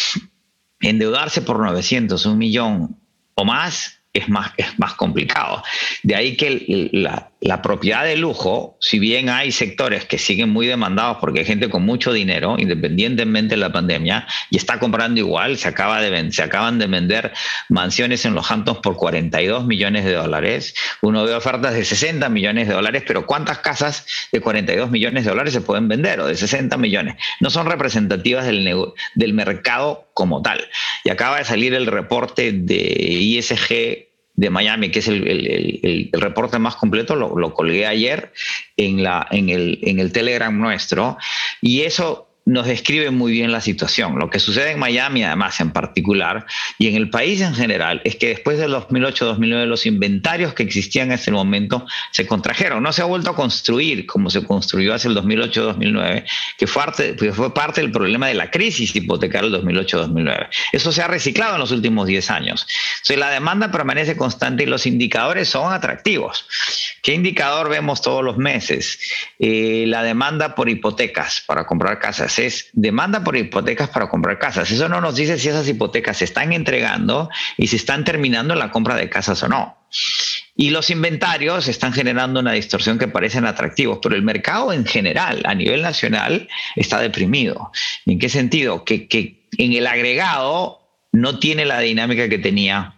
[0.80, 2.98] endeudarse por 900, un millón
[3.36, 5.62] o más, es más, es más complicado.
[6.02, 10.66] De ahí que la, la propiedad de lujo, si bien hay sectores que siguen muy
[10.66, 15.58] demandados porque hay gente con mucho dinero, independientemente de la pandemia, y está comprando igual,
[15.58, 17.32] se, acaba de, se acaban de vender
[17.68, 20.74] mansiones en los Hamptons por 42 millones de dólares.
[21.02, 25.30] Uno ve ofertas de 60 millones de dólares, pero ¿cuántas casas de 42 millones de
[25.30, 27.16] dólares se pueden vender o de 60 millones?
[27.40, 28.74] No son representativas del,
[29.16, 30.66] del mercado como tal.
[31.04, 36.76] Y acaba de salir el reporte de ISG de Miami, que es el, reporte más
[36.76, 38.32] completo, lo, lo, colgué ayer
[38.76, 41.16] en, la, en, el, en el Telegram nuestro,
[41.60, 44.18] y eso nos describe muy bien la situación.
[44.18, 46.44] Lo que sucede en Miami, además, en particular,
[46.78, 51.08] y en el país en general, es que después del 2008-2009 los inventarios que existían
[51.08, 52.82] en ese momento se contrajeron.
[52.82, 56.24] No se ha vuelto a construir como se construyó hace el 2008-2009,
[56.58, 60.48] que fue parte, fue parte del problema de la crisis hipotecaria del 2008-2009.
[60.72, 62.66] Eso se ha reciclado en los últimos 10 años.
[62.96, 66.46] Entonces, la demanda permanece constante y los indicadores son atractivos.
[67.02, 68.98] ¿Qué indicador vemos todos los meses?
[69.38, 74.70] Eh, la demanda por hipotecas para comprar casas es demanda por hipotecas para comprar casas.
[74.70, 78.70] Eso no nos dice si esas hipotecas se están entregando y si están terminando la
[78.70, 79.78] compra de casas o no.
[80.56, 85.42] Y los inventarios están generando una distorsión que parecen atractivos, pero el mercado en general,
[85.44, 87.72] a nivel nacional, está deprimido.
[88.06, 88.84] ¿En qué sentido?
[88.84, 90.80] Que, que en el agregado
[91.12, 92.93] no tiene la dinámica que tenía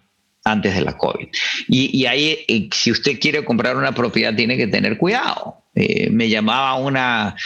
[0.47, 1.29] antes de la COVID.
[1.69, 5.63] Y, y ahí, eh, si usted quiere comprar una propiedad, tiene que tener cuidado.
[5.75, 7.37] Eh, me llamaba una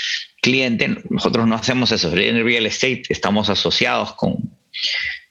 [0.42, 4.36] cliente, nosotros no hacemos eso, en real estate estamos asociados con,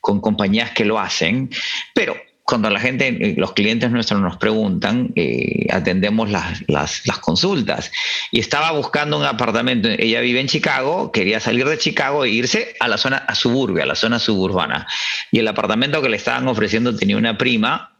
[0.01, 1.49] con compañías que lo hacen,
[1.93, 2.15] pero
[2.49, 7.91] cuando la gente, eh, los clientes nuestros nos preguntan, eh, atendemos las, las, las, consultas.
[8.31, 12.75] Y estaba buscando un apartamento, ella vive en Chicago, quería salir de Chicago e irse
[12.79, 14.87] a la zona a suburbia, a la zona suburbana.
[15.31, 17.95] Y el apartamento que le estaban ofreciendo tenía una prima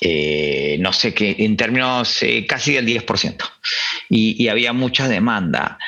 [0.00, 3.36] eh, no sé qué, en términos eh, casi del 10%.
[4.08, 5.78] Y, y había mucha demanda.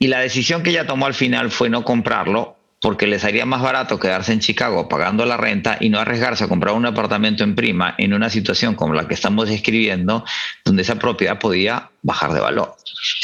[0.00, 3.62] Y la decisión que ella tomó al final fue no comprarlo porque les haría más
[3.62, 7.54] barato quedarse en Chicago pagando la renta y no arriesgarse a comprar un apartamento en
[7.54, 10.24] prima en una situación como la que estamos describiendo,
[10.64, 12.76] donde esa propiedad podía bajar de valor.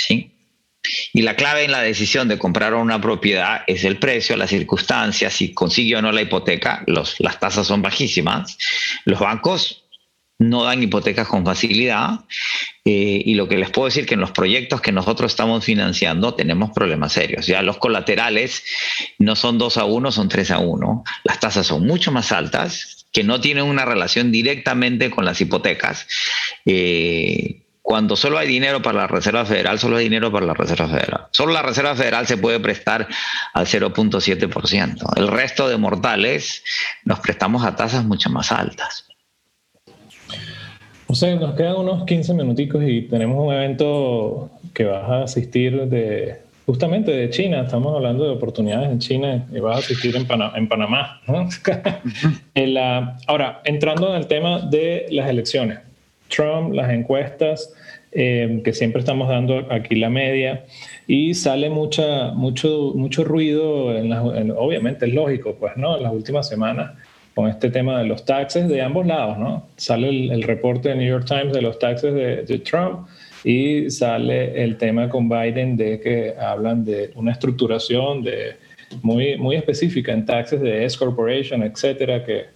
[0.07, 0.33] ¿sí?
[1.13, 5.33] Y la clave en la decisión de comprar una propiedad es el precio, las circunstancias,
[5.33, 8.59] si consigue o no la hipoteca, los, las tasas son bajísimas.
[9.05, 9.86] Los bancos
[10.39, 12.21] no dan hipotecas con facilidad
[12.85, 16.35] eh, y lo que les puedo decir que en los proyectos que nosotros estamos financiando
[16.35, 17.47] tenemos problemas serios.
[17.47, 18.65] Ya los colaterales
[19.19, 21.05] no son 2 a 1, son 3 a 1.
[21.25, 26.07] Las tasas son mucho más altas, que no tienen una relación directamente con las hipotecas.
[26.67, 30.89] Eh, cuando solo hay dinero para la Reserva Federal, solo hay dinero para la Reserva
[30.89, 31.29] Federal.
[31.31, 33.07] Solo la Reserva Federal se puede prestar
[33.55, 35.17] al 0.7%.
[35.17, 36.65] El resto de mortales
[37.05, 39.06] nos prestamos a tasas mucho más altas.
[41.09, 45.87] O sea, nos quedan unos 15 minuticos y tenemos un evento que vas a asistir
[45.87, 47.63] de justamente de China.
[47.63, 51.21] Estamos hablando de oportunidades en China y vas a asistir en, en Panamá.
[53.29, 55.79] ahora, entrando en el tema de las elecciones.
[56.29, 57.73] Trump, las encuestas,
[58.11, 60.65] eh, que siempre estamos dando aquí la media,
[61.07, 64.11] y sale mucha, mucho, mucho ruido, en
[64.51, 65.97] obviamente es lógico, pues, ¿no?
[65.97, 66.95] En las últimas semanas
[67.37, 69.67] con este tema de los taxes de ambos lados, ¿no?
[69.77, 73.07] Sale el, reporte de New York Times de los taxes de, Trump
[73.45, 78.57] y sale el tema con Biden de que hablan de una estructuración de,
[79.03, 82.47] muy, muy específica en taxes de S Corporation, etcétera, que,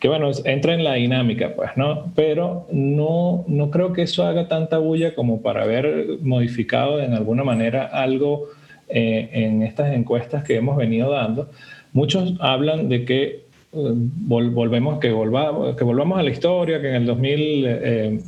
[0.00, 2.12] que bueno, entra en la dinámica, pues, ¿no?
[2.16, 7.44] Pero no, no creo que eso haga tanta bulla como para haber modificado en alguna
[7.44, 8.48] manera algo
[8.88, 11.50] eh, en estas encuestas que hemos venido dando.
[11.92, 13.43] Muchos hablan de que
[13.74, 18.20] volvemos, que volvamos, que volvamos a la historia, que en el 2000, eh,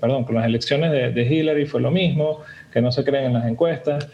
[0.00, 2.40] perdón, con las elecciones de, Hillary fue lo mismo,
[2.72, 4.08] que no se creen en las encuestas.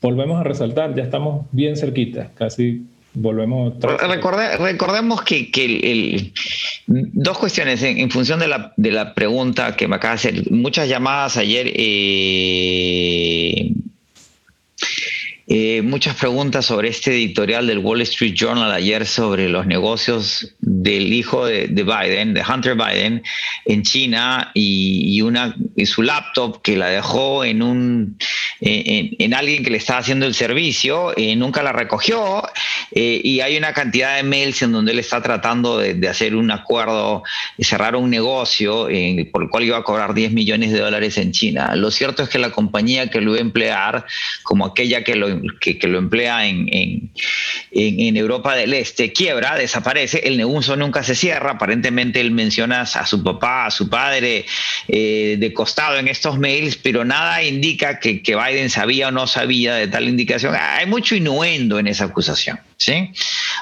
[0.00, 3.74] Volvemos a resaltar, ya estamos bien cerquita, casi volvemos
[4.58, 6.32] recordemos que, el,
[6.86, 10.50] dos cuestiones en, función de la, de la, pregunta que me acaba de hacer.
[10.50, 11.70] Muchas llamadas ayer.
[11.74, 13.72] Eh,
[15.54, 21.12] eh, muchas preguntas sobre este editorial del Wall Street Journal ayer sobre los negocios del
[21.12, 23.22] hijo de, Biden, de Hunter Biden,
[23.66, 28.18] en China y, una, y su laptop que la dejó en, un,
[28.60, 32.42] en, alguien que le estaba haciendo el servicio, eh, nunca la recogió
[32.90, 36.50] eh, y hay una cantidad de mails en donde él está tratando de, hacer un
[36.50, 37.22] acuerdo,
[37.56, 38.88] y cerrar un negocio
[39.32, 41.74] por el cual iba a cobrar 10 millones de dólares en China.
[41.74, 44.06] Lo cierto es que la compañía que lo iba a emplear,
[44.42, 46.68] como aquella que lo que, lo emplea en,
[47.70, 53.06] en, Europa del Este, quiebra, desaparece, el negocio nunca se cierra, aparentemente él menciona a
[53.06, 54.44] su papá, a su padre
[54.88, 59.28] eh, de costado en estos mails, pero nada indica que, que Biden sabía o no
[59.28, 60.56] sabía de tal indicación.
[60.58, 62.58] Hay mucho innuendo en esa acusación.
[62.82, 63.10] ¿Sí?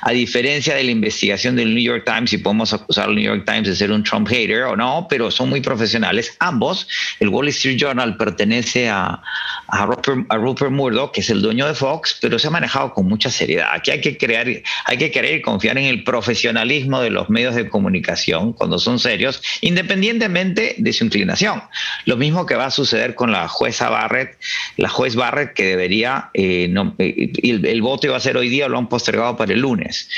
[0.02, 3.44] A diferencia de la investigación del New York Times, y podemos acusar al New York
[3.44, 6.36] Times de ser un Trump hater o no, pero son muy profesionales.
[6.38, 6.88] Ambos,
[7.20, 9.22] el Wall Street Journal pertenece a,
[9.68, 13.30] a, Rupert, Murdoch, que es el dueño de Fox, pero se ha manejado con mucha
[13.30, 13.68] seriedad.
[13.72, 17.54] Aquí hay que crear, hay que querer y confiar en el profesionalismo de los medios
[17.54, 21.62] de comunicación cuando son serios, independientemente de su inclinación.
[22.06, 24.38] Lo mismo que va a suceder con la jueza Barrett,
[24.76, 28.48] la juez Barrett que debería, eh, no, eh, el, el voto iba a ser hoy
[28.48, 30.08] día, lo han postergado para el lunes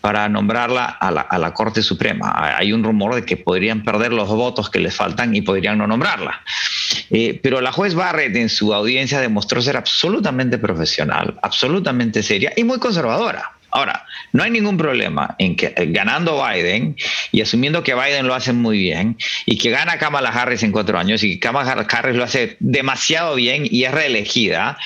[0.00, 2.32] para nombrarla a la, Corte Suprema.
[2.56, 5.86] Hay un rumor de que podrían perder los votos que les faltan y podrían no
[5.86, 6.42] nombrarla.
[7.10, 12.64] Eh, pero la juez Barrett en su audiencia demostró ser absolutamente profesional, absolutamente seria y
[12.64, 13.52] muy conservadora.
[13.72, 16.94] Ahora, no hay ningún problema en que eh, ganando Biden
[17.32, 20.98] y asumiendo que Biden lo hace muy bien y que gana Kamala Harris en cuatro
[20.98, 24.76] años y que Kamala Harris lo hace demasiado bien y es reelegida,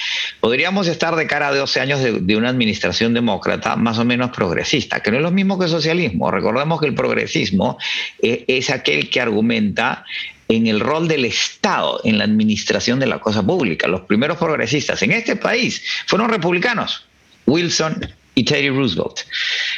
[0.40, 5.01] podríamos estar de cara a 12 años de, una administración demócrata más o menos progresista,
[5.01, 6.31] que no es lo mismo que el socialismo.
[6.31, 7.79] Recordemos que el progresismo
[8.22, 10.05] eh, es aquel que argumenta
[10.49, 13.88] en el rol del Estado en la administración de la cosa pública.
[13.88, 17.07] Los primeros progresistas en este país fueron republicanos.
[17.46, 19.20] Wilson, y Teddy Roosevelt,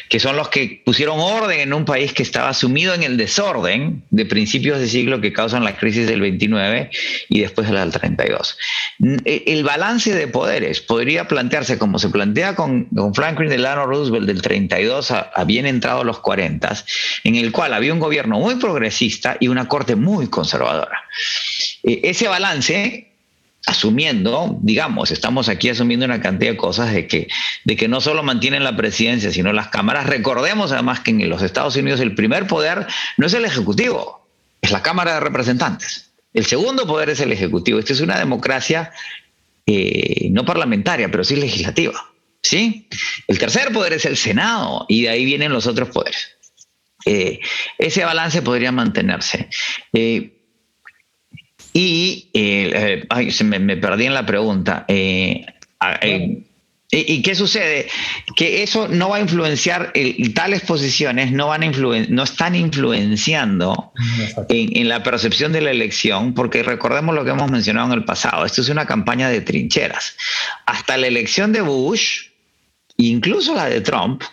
[0.08, 4.02] que son los que pusieron orden en un país que estaba sumido en el desorden
[4.10, 6.90] de principios de siglo que causan la crisis del 29
[7.28, 8.58] y después de la del 32.
[9.24, 14.42] E, el balance de poderes podría plantearse como se plantea con, Franklin Delano Roosevelt del
[14.42, 16.84] 32 a, a bien entrado los 40,
[17.22, 21.04] en el cual había un gobierno muy progresista y una corte muy conservadora.
[21.84, 23.07] E, ese balance
[23.68, 27.28] asumiendo, digamos, estamos aquí asumiendo una cantidad de cosas de que,
[27.64, 30.06] de que no solo mantienen la presidencia, sino las cámaras.
[30.06, 32.86] Recordemos además que en los Estados Unidos el primer poder
[33.18, 34.26] no es el Ejecutivo,
[34.62, 36.12] es la Cámara de Representantes.
[36.32, 37.78] El segundo poder es el Ejecutivo.
[37.78, 38.90] Esta es una democracia
[39.66, 42.02] eh, no parlamentaria, pero sí legislativa.
[42.42, 42.88] ¿sí?
[43.26, 46.36] El tercer poder es el Senado y de ahí vienen los otros poderes.
[47.04, 47.40] Eh,
[47.76, 49.50] ese balance podría mantenerse.
[49.92, 50.37] Eh,
[51.78, 54.84] y, eh, ay, se me, perdí en la pregunta.
[54.88, 55.46] Eh,
[56.02, 56.44] eh,
[56.90, 57.86] ¿Y qué sucede?
[58.34, 59.92] Que eso no va a influenciar,
[60.34, 63.92] tales posiciones no, van a no están influenciando
[64.48, 68.04] en, en, la percepción de la elección, porque recordemos lo que hemos mencionado en el
[68.04, 70.16] pasado, esto es una campaña de trincheras.
[70.66, 72.30] Hasta la elección de Bush,
[72.96, 74.24] incluso la de Trump,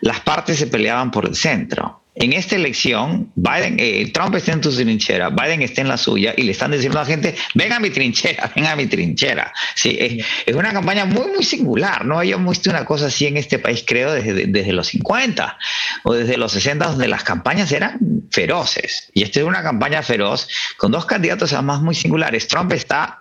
[0.00, 4.62] las partes se peleaban por el centro en esta elección, Biden, eh, Trump está en
[4.62, 7.76] su trinchera, Biden está en la suya y le están diciendo a la gente, venga
[7.76, 9.52] a mi trinchera, venga a mi trinchera.
[9.74, 12.06] Sí, es, una campaña muy, muy singular.
[12.06, 15.58] No habíamos visto una cosa así en este país, creo, desde, desde los 50
[16.04, 17.98] o desde los 60, donde las campañas eran
[18.30, 19.10] feroces.
[19.12, 20.48] Y esta es una campaña feroz
[20.78, 22.48] con dos candidatos además muy singulares.
[22.48, 23.20] Trump está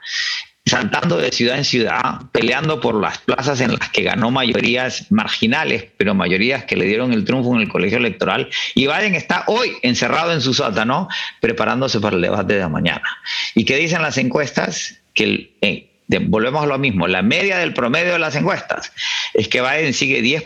[0.65, 5.85] saltando de ciudad en ciudad, peleando por las plazas en las que ganó mayorías marginales,
[5.97, 8.49] pero mayorías que le dieron el triunfo en el colegio electoral.
[8.73, 11.07] Y Biden está hoy encerrado en su sótano,
[11.39, 13.07] preparándose para el debate de mañana.
[13.53, 15.01] ¿Y qué dicen las encuestas?
[15.13, 18.91] Que eh, volvemos a lo mismo, la media del promedio de las encuestas
[19.33, 20.45] es que Biden sigue 10,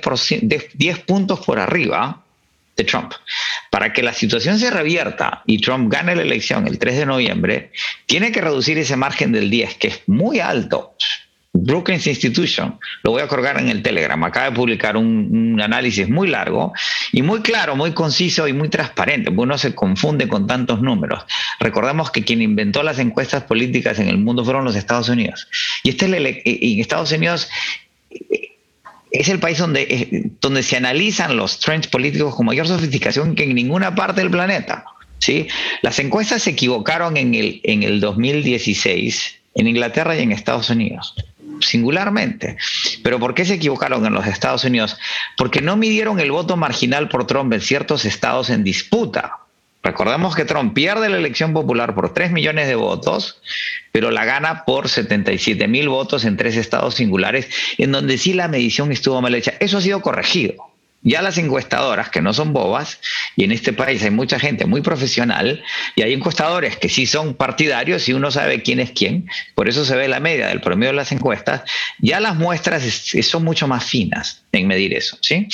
[0.73, 2.23] 10 puntos por arriba
[2.83, 3.13] Trump.
[3.69, 7.71] Para que la situación se revierta y Trump gane la elección el 3 de noviembre,
[8.05, 10.95] tiene que reducir ese margen del 10, que es muy alto.
[11.51, 16.29] Brookings Institution, lo voy a colgar en el Telegram, acaba de publicar un, análisis muy
[16.29, 16.73] largo
[17.11, 21.25] y muy claro, muy conciso y muy transparente, uno se confunde con tantos números.
[21.59, 25.47] Recordemos que quien inventó las encuestas políticas en el mundo fueron los Estados Unidos.
[25.83, 27.49] Y este, en Estados Unidos
[29.11, 33.43] es el país donde, eh, donde se analizan los trends políticos con mayor sofisticación que
[33.43, 34.85] en ninguna parte del planeta.
[35.19, 35.47] ¿sí?
[35.81, 41.15] Las encuestas se equivocaron en el, en el 2016 en Inglaterra y en Estados Unidos.
[41.61, 42.55] singularmente.
[43.03, 44.97] Pero ¿por qué se equivocaron en los Estados Unidos?
[45.35, 49.39] Porque no midieron el voto marginal por Trump en ciertos estados en disputa.
[49.81, 53.41] Recordemos que Trump pierde la elección popular por 3 millones de votos,
[53.91, 58.47] pero la gana por 77 mil votos en tres estados singulares, en donde sí la
[58.47, 59.53] medición estuvo mal hecha.
[59.59, 60.55] Eso ha sido corregido.
[61.01, 62.99] Ya las encuestadoras, que no son bobas,
[63.37, 65.63] y en este país hay mucha gente muy profesional,
[65.95, 69.85] y hay encuestadores que sí son partidarios y uno sabe quién es quién, por eso
[69.85, 71.61] se ve la media del promedio de las encuestas,
[71.99, 75.47] ya las muestras son mucho más finas en medir eso, ¿sí?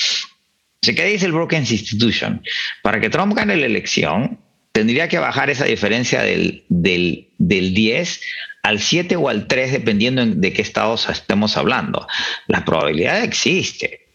[0.93, 2.41] ¿Qué dice el Brookings Institution?
[2.83, 4.37] Para que Trump gane la elección,
[4.71, 8.21] tendría que bajar esa diferencia del, del, del 10
[8.63, 12.07] al 7 o al 3, dependiendo de qué estados estemos hablando.
[12.47, 14.07] La probabilidad existe,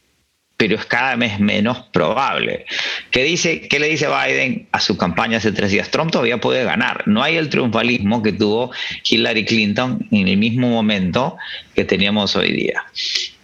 [0.56, 2.66] pero es cada vez menos probable.
[3.10, 5.90] ¿Qué, dice, ¿Qué le dice Biden a su campaña hace tres días?
[5.90, 7.06] Trump todavía puede ganar.
[7.06, 8.70] No hay el triunfalismo que tuvo
[9.08, 11.38] Hillary Clinton en el mismo momento
[11.74, 12.84] que teníamos hoy día.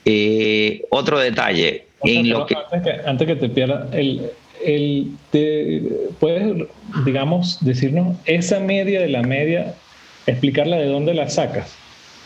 [0.05, 1.86] Eh, otro detalle.
[2.03, 4.31] Antes, que, te pierda, el,
[4.65, 5.13] el,
[6.21, 6.69] ¿puedes,
[7.05, 9.75] digamos, decirnos esa media de la media,
[10.27, 11.77] explicarla de dónde la sacas?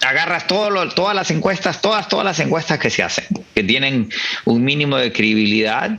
[0.06, 4.08] Agarras todo todas las encuestas, todas, todas las encuestas que se hacen, que tienen
[4.44, 5.98] un mínimo de credibilidad,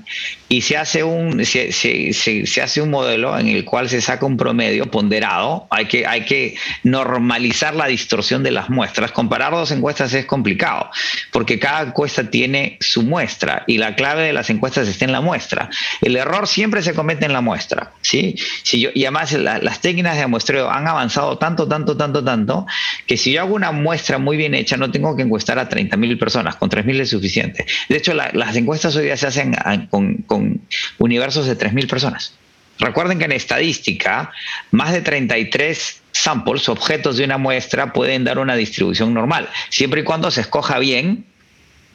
[0.50, 4.26] y se hace un, se, se, se, hace un modelo en el cual se saca
[4.26, 5.66] un promedio ponderado.
[5.70, 9.12] Hay que, hay que normalizar la distorsión de las muestras.
[9.12, 10.90] Comparar dos encuestas es complicado,
[11.32, 15.22] porque cada encuesta tiene su muestra, y la clave de las encuestas está en la
[15.22, 15.70] muestra.
[16.02, 17.94] El error siempre se comete en la muestra.
[18.02, 18.36] ¿sí?
[18.64, 22.66] Si yo, y además las técnicas de muestreo han avanzado tanto, tanto, tanto, tanto,
[23.08, 25.68] que si yo hago una muestra muestra muy bien hecha, no tengo que encuestar a
[25.68, 27.66] 30.000 personas, con 3.000 es suficiente.
[27.90, 29.54] De hecho, las encuestas hoy día se hacen
[29.90, 30.62] con,
[30.98, 32.34] universos de 3.000 personas.
[32.80, 34.32] Recuerden que en estadística,
[34.72, 40.04] más de 33 samples, objetos de una muestra, pueden dar una distribución normal, siempre y
[40.06, 41.26] cuando se escoja bien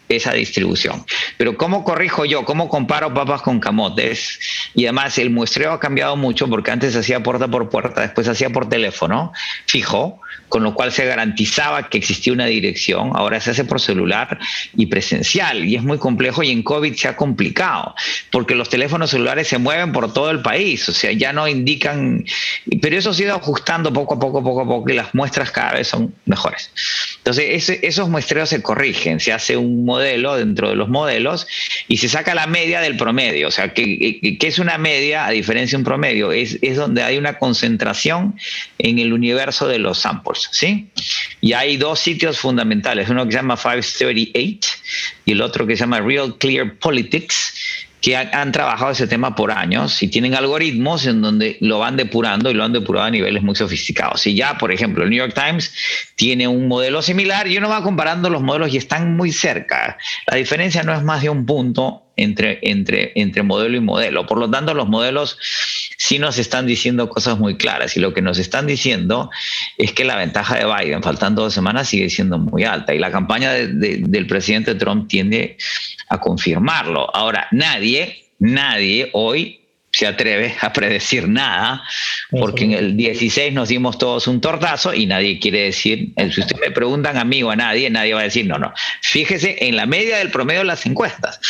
[0.09, 1.05] esa distribución.
[1.37, 2.45] Pero ¿cómo corrijo yo?
[2.45, 4.39] ¿Cómo comparo papas con camotes?
[4.75, 8.51] Y además el muestreo ha cambiado mucho porque antes hacía puerta por puerta, después hacía
[8.51, 9.33] por teléfono
[9.67, 13.11] fijo, con lo cual se garantizaba que existía una dirección.
[13.15, 14.39] Ahora se hace por celular
[14.77, 17.95] y presencial y es muy complejo y en COVID se ha complicado
[18.31, 22.25] porque los teléfonos celulares se mueven por todo el país, o sea, ya no indican,
[22.81, 25.51] pero eso se ha ido ajustando poco a poco, poco a poco y las muestras
[25.51, 26.71] cada vez son mejores.
[27.19, 31.47] Entonces, esos muestreos se corrigen, se hace un modelo dentro de los modelos
[31.88, 33.49] y se saca la media del promedio.
[33.49, 36.32] O sea, ¿qué, es una media a diferencia de un promedio?
[36.32, 38.36] Es, es donde hay una concentración
[38.78, 40.88] en el universo de los samples, ¿sí?
[41.40, 44.68] Y hay dos sitios fundamentales, uno que se llama 538
[45.24, 49.51] y el otro que se llama Real Clear Politics, que han, trabajado ese tema por
[49.51, 53.42] años y tienen algoritmos en donde lo van depurando y lo han depurado a niveles
[53.42, 54.26] muy sofisticados.
[54.26, 55.74] Y ya, por ejemplo, el New York Times
[56.14, 59.99] tiene un modelo similar y uno va comparando los modelos y están muy cerca.
[60.26, 64.27] La diferencia no es más de un punto entre, entre, entre modelo y modelo.
[64.27, 65.39] Por lo tanto, los modelos
[65.99, 69.31] sí nos están diciendo cosas muy claras y lo que nos están diciendo
[69.79, 73.11] es que la ventaja de Biden, faltando dos semanas, sigue siendo muy alta y la
[73.11, 75.57] campaña del presidente Trump tiende
[76.09, 77.14] a confirmarlo.
[77.14, 79.66] Ahora, nadie, nadie hoy
[79.97, 81.82] se atreve a predecir nada,
[82.30, 86.61] porque en el 16 nos dimos todos un tortazo y nadie quiere decir, si ustedes
[86.61, 89.74] me preguntan a mí o a nadie, nadie va a decir, no, no, fíjese en
[89.74, 91.40] la media del promedio de las encuestas.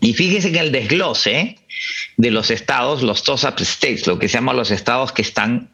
[0.00, 1.58] Y fíjese en el desglose
[2.16, 5.68] de los estados, los top states, lo que se llama los estados que están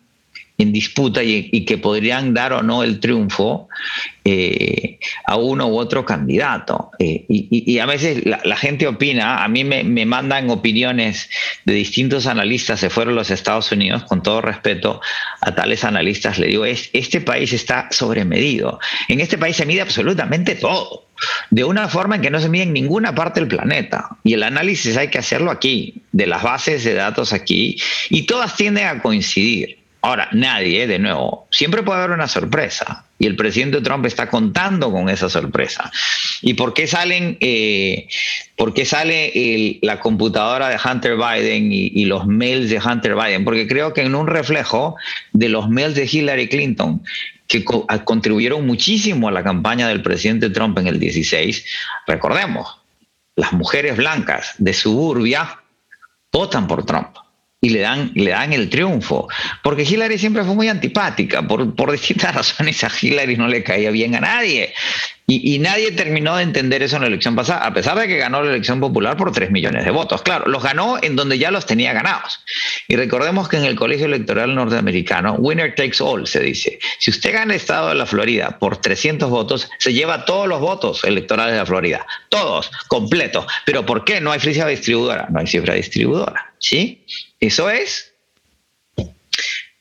[0.58, 3.68] en disputa y, que podrían dar o no el triunfo
[4.24, 6.90] eh, a uno u otro candidato.
[6.98, 11.28] Eh, y, a veces la, gente opina, a mí me, mandan opiniones
[11.64, 15.00] de distintos analistas, se fueron los Estados Unidos, con todo respeto
[15.40, 18.78] a tales analistas, le digo, es, este país está sobremedido.
[19.08, 21.06] En este país se mide absolutamente todo
[21.50, 24.16] de una forma en que no se mide en ninguna parte del planeta.
[24.24, 27.76] Y el análisis hay que hacerlo aquí, de las bases de datos aquí,
[28.10, 29.81] y todas tienden a coincidir.
[30.04, 34.90] Ahora, nadie, de nuevo, siempre puede haber una sorpresa y el presidente Trump está contando
[34.90, 35.92] con esa sorpresa.
[36.40, 38.08] ¿Y por qué salen, eh,
[38.56, 43.44] por qué sale la computadora de Hunter Biden y, los mails de Hunter Biden?
[43.44, 44.96] Porque creo que en un reflejo
[45.32, 47.00] de los mails de Hillary Clinton
[47.46, 51.64] que contribuyeron muchísimo a la campaña del presidente Trump en el 16,
[52.08, 52.80] recordemos,
[53.36, 55.60] las mujeres blancas de suburbia
[56.32, 57.21] votan por Trump
[57.64, 59.28] y le dan, le dan el triunfo.
[59.62, 63.90] Porque Hillary siempre fue muy antipática, por, por distintas razones a Hillary no le caía
[63.90, 64.74] bien a nadie.
[65.28, 68.42] Y, nadie terminó de entender eso en la elección pasada, a pesar de que ganó
[68.42, 70.20] la elección popular por 3 millones de votos.
[70.20, 72.40] Claro, los ganó en donde ya los tenía ganados.
[72.86, 76.78] Y recordemos que en el colegio electoral norteamericano, winner takes all, se dice.
[76.98, 80.60] Si usted gana el estado de la Florida por 300 votos, se lleva todos los
[80.60, 82.06] votos electorales de la Florida.
[82.28, 83.46] Todos, completos.
[83.64, 85.28] Pero ¿por qué no hay cifra distribuidora?
[85.30, 86.51] No hay cifra distribuidora.
[86.62, 87.04] ¿Sí?
[87.40, 88.12] Eso es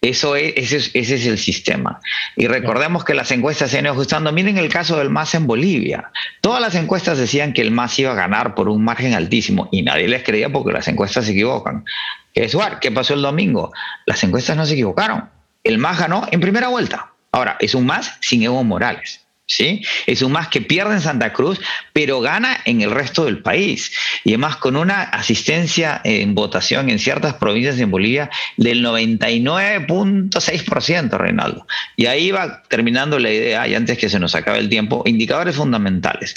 [0.02, 2.00] eso es, ese, es, el sistema.
[2.36, 4.32] Y recordemos que las encuestas se han ido ajustando.
[4.32, 6.12] Miren el caso del MAS en Bolivia.
[6.42, 9.84] Todas las encuestas decían que el MAS iba a ganar por un margen altísimo y
[9.84, 11.86] nadie les creía porque las encuestas se equivocan.
[12.34, 13.72] ¿Qué pasó el domingo?
[14.08, 15.30] Las encuestas no se equivocaron.
[15.64, 17.12] El MAS ganó en primera vuelta.
[17.32, 19.21] Ahora, es un MAS sin Evo Morales.
[19.52, 19.84] ¿Sí?
[20.08, 21.60] Es un más que pierde en Santa Cruz,
[21.92, 23.92] pero gana en el resto del país.
[24.24, 31.66] Y además con una asistencia en votación en ciertas provincias en Bolivia del 99.6%, Reinaldo.
[31.98, 35.58] Y ahí va terminando la idea, y antes que se nos acabe el tiempo, indicadores
[35.58, 36.36] fundamentales.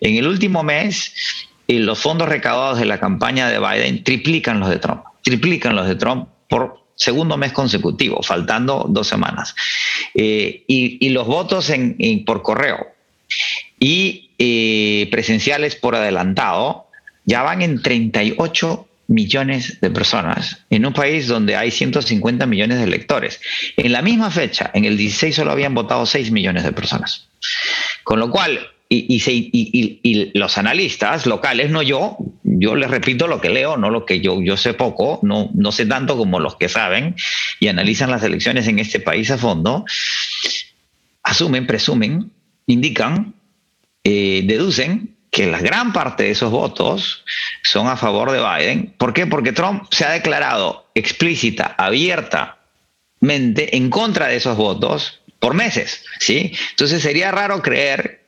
[0.00, 1.12] En el último mes,
[1.68, 5.86] eh, los fondos recaudados de la campaña de Biden triplican los de Trump, triplican los
[5.86, 9.54] de Trump por segundo mes consecutivo, faltando dos semanas.
[10.14, 12.88] Eh, y, los votos en, por correo
[13.78, 16.86] y eh, presenciales por adelantado
[17.24, 22.84] ya van en 38 millones de personas en un país donde hay 150 millones de
[22.84, 23.40] electores.
[23.76, 27.28] En la misma fecha, en el 16 solo habían votado 6 millones de personas.
[28.02, 33.76] Con lo cual, y, los analistas locales, no yo, yo les repito lo que leo,
[33.76, 37.16] no lo que yo, yo sé poco, no, no sé tanto como los que saben
[37.60, 39.84] y analizan las elecciones en este país a fondo,
[41.22, 42.30] asumen, presumen,
[42.66, 43.34] indican,
[44.04, 47.24] eh, deducen que la gran parte de esos votos
[47.62, 48.94] son a favor de Biden.
[48.98, 49.26] ¿Por qué?
[49.26, 56.52] Porque Trump se ha declarado explícita, abiertamente en contra de esos votos por meses, ¿sí?
[56.70, 58.23] Entonces sería raro creer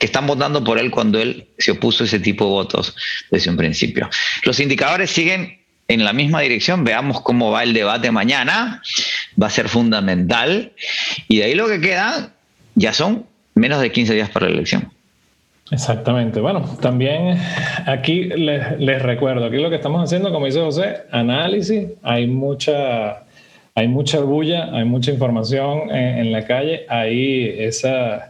[0.00, 2.96] que están votando por él cuando él se opuso a ese tipo de votos
[3.30, 4.08] desde un principio.
[4.44, 6.84] Los indicadores siguen en la misma dirección.
[6.84, 8.82] Veamos cómo va el debate mañana.
[9.40, 10.72] Va a ser fundamental.
[11.28, 12.32] Y de ahí lo que queda
[12.76, 14.90] ya son menos de 15 días para la elección.
[15.70, 16.40] Exactamente.
[16.40, 17.38] Bueno, también
[17.86, 21.88] aquí les, recuerdo, aquí lo que estamos haciendo, como dice José, análisis.
[22.02, 23.24] Hay mucha,
[23.74, 26.86] hay mucha bulla, hay mucha información en, en la calle.
[26.88, 28.29] Hay esa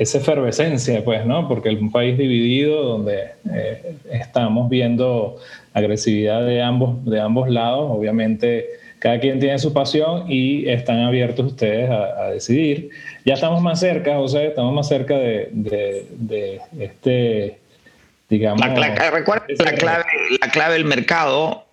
[0.00, 1.46] esa efervescencia, pues, ¿no?
[1.46, 5.36] Porque es un país dividido donde eh, estamos viendo
[5.74, 8.66] agresividad de ambos, de ambos lados, obviamente
[8.98, 12.88] cada quien tiene su pasión y están abiertos ustedes a, decidir.
[13.26, 17.58] Ya estamos más cerca, José, estamos más cerca de, este,
[18.30, 18.66] digamos...
[18.66, 20.04] La, recuerda la clave,
[20.40, 21.66] la clave del mercado,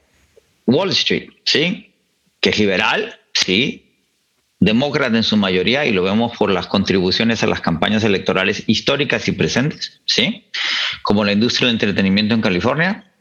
[0.65, 1.93] Wall Street, ¿sí?
[2.41, 3.86] Que es liberal, sí,
[4.59, 9.27] demócrata en su mayoría, y lo vemos por las contribuciones a las campañas electorales históricas
[9.27, 10.45] y presentes, ¿sí?
[11.03, 13.11] Como la industria del entretenimiento en California.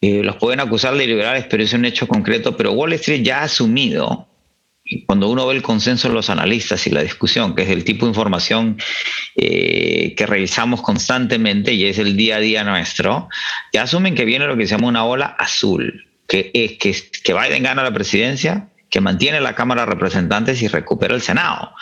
[0.00, 2.56] Eh, los pueden acusar de liberales, pero es un hecho concreto.
[2.56, 4.28] Pero Wall Street ya ha asumido,
[5.06, 8.04] cuando uno ve el consenso de los analistas y la discusión, que es el tipo
[8.04, 8.78] de información
[9.36, 13.28] eh, que revisamos constantemente y es el día a día nuestro,
[13.72, 17.32] ya asumen que viene lo que se llama una ola azul, que es que, que
[17.32, 21.72] Biden gana la presidencia, que mantiene la Cámara de Representantes y recupera el Senado.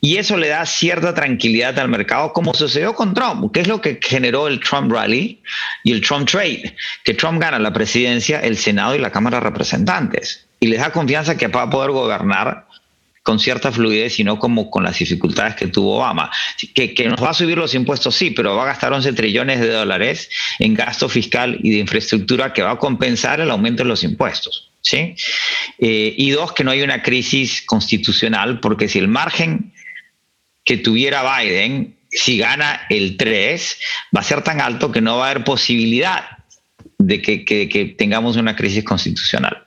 [0.00, 3.80] Y eso le da cierta tranquilidad al mercado, como sucedió con Trump, que es lo
[3.80, 5.42] que generó el Trump Rally
[5.82, 9.44] y el Trump Trade, que Trump gana la presidencia, el Senado y la Cámara de
[9.44, 10.46] Representantes.
[10.60, 12.68] Y les da confianza que va a poder gobernar
[13.24, 16.30] con cierta fluidez y no como con las dificultades que tuvo Obama.
[16.76, 19.58] Que, que, nos va a subir los impuestos, sí, pero va a gastar 11 trillones
[19.58, 20.30] de dólares
[20.60, 24.65] en gasto fiscal y de infraestructura que va a compensar el aumento de los impuestos.
[24.86, 25.16] ¿Sí?
[25.78, 29.72] Eh, y dos, que no hay una crisis constitucional, porque si el margen
[30.64, 33.78] que tuviera Biden, si gana el 3,
[34.16, 36.24] va a ser tan alto que no va a haber posibilidad
[36.98, 39.64] de que, tengamos una crisis constitucional.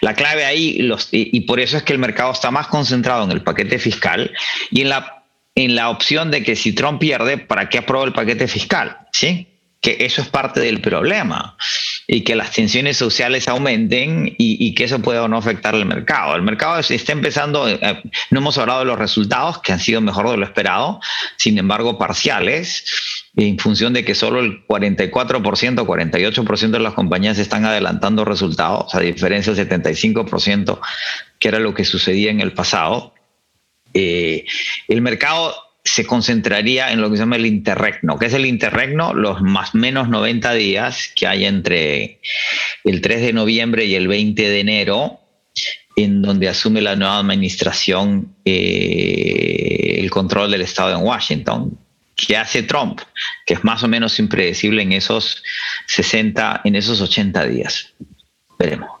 [0.00, 3.30] La clave ahí, los, y, por eso es que el mercado está más concentrado en
[3.30, 4.32] el paquete fiscal
[4.70, 8.12] y en la, en la opción de que si Trump pierde, ¿para qué aprueba el
[8.12, 8.98] paquete fiscal?
[9.12, 9.48] ¿Sí?
[9.80, 11.56] Que eso es parte del problema
[12.08, 16.36] y que las tensiones sociales aumenten y, que eso pueda o no afectar al mercado.
[16.36, 20.00] El mercado está empezando, eh, eh, no hemos hablado de los resultados que han sido
[20.00, 21.00] mejor de lo esperado,
[21.36, 22.84] sin embargo parciales,
[23.34, 29.00] en función de que solo el 44%, 48% de las compañías están adelantando resultados, a
[29.00, 30.78] diferencia del 75%
[31.38, 33.14] que era lo que sucedía en el pasado.
[33.94, 34.44] Eh,
[34.88, 35.54] el mercado
[35.86, 38.18] se concentraría en lo que se llama el interregno.
[38.18, 39.14] ¿Qué es el interregno?
[39.14, 42.20] Los más menos 90 días que hay entre
[42.84, 45.20] el 3 de noviembre y el 20 de enero,
[45.94, 51.78] en donde asume la nueva administración eh, el control del Estado en Washington.
[52.16, 53.00] ¿Qué hace Trump?
[53.46, 55.42] Que es más o menos impredecible en esos
[55.86, 57.92] 60, en esos 80 días.
[58.58, 58.95] Veremos.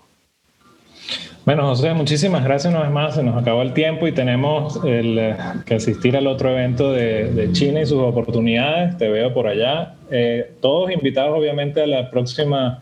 [1.46, 3.14] Bueno, José, muchísimas gracias una vez más.
[3.14, 7.82] Se nos acabó el tiempo y tenemos eh, que asistir al otro evento de, China
[7.82, 8.98] y sus oportunidades.
[8.98, 9.94] Te veo por allá.
[10.10, 12.80] Eh, todos invitados, obviamente, a la próxima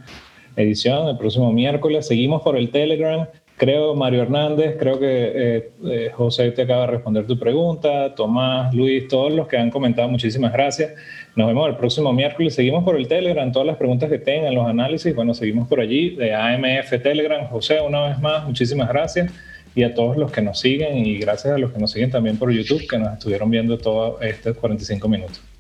[0.57, 2.07] edición, el próximo miércoles.
[2.07, 3.29] Seguimos por el Telegram.
[3.57, 8.75] Creo, Mario Hernández, creo que eh, eh, José te acaba de responder tu pregunta, Tomás,
[8.75, 10.93] Luis, todos los que han comentado, muchísimas gracias.
[11.37, 12.55] Nos vemos el próximo miércoles.
[12.55, 16.17] Seguimos por el Telegram, todas las preguntas que tengan, los análisis, bueno, seguimos por allí
[16.17, 17.47] de AMF Telegram.
[17.47, 19.33] José, una vez más, muchísimas gracias.
[19.77, 22.37] Y a todos los que nos siguen y gracias a los que nos siguen también
[22.37, 25.54] por YouTube, que nos estuvieron viendo todos estos 45 minutos.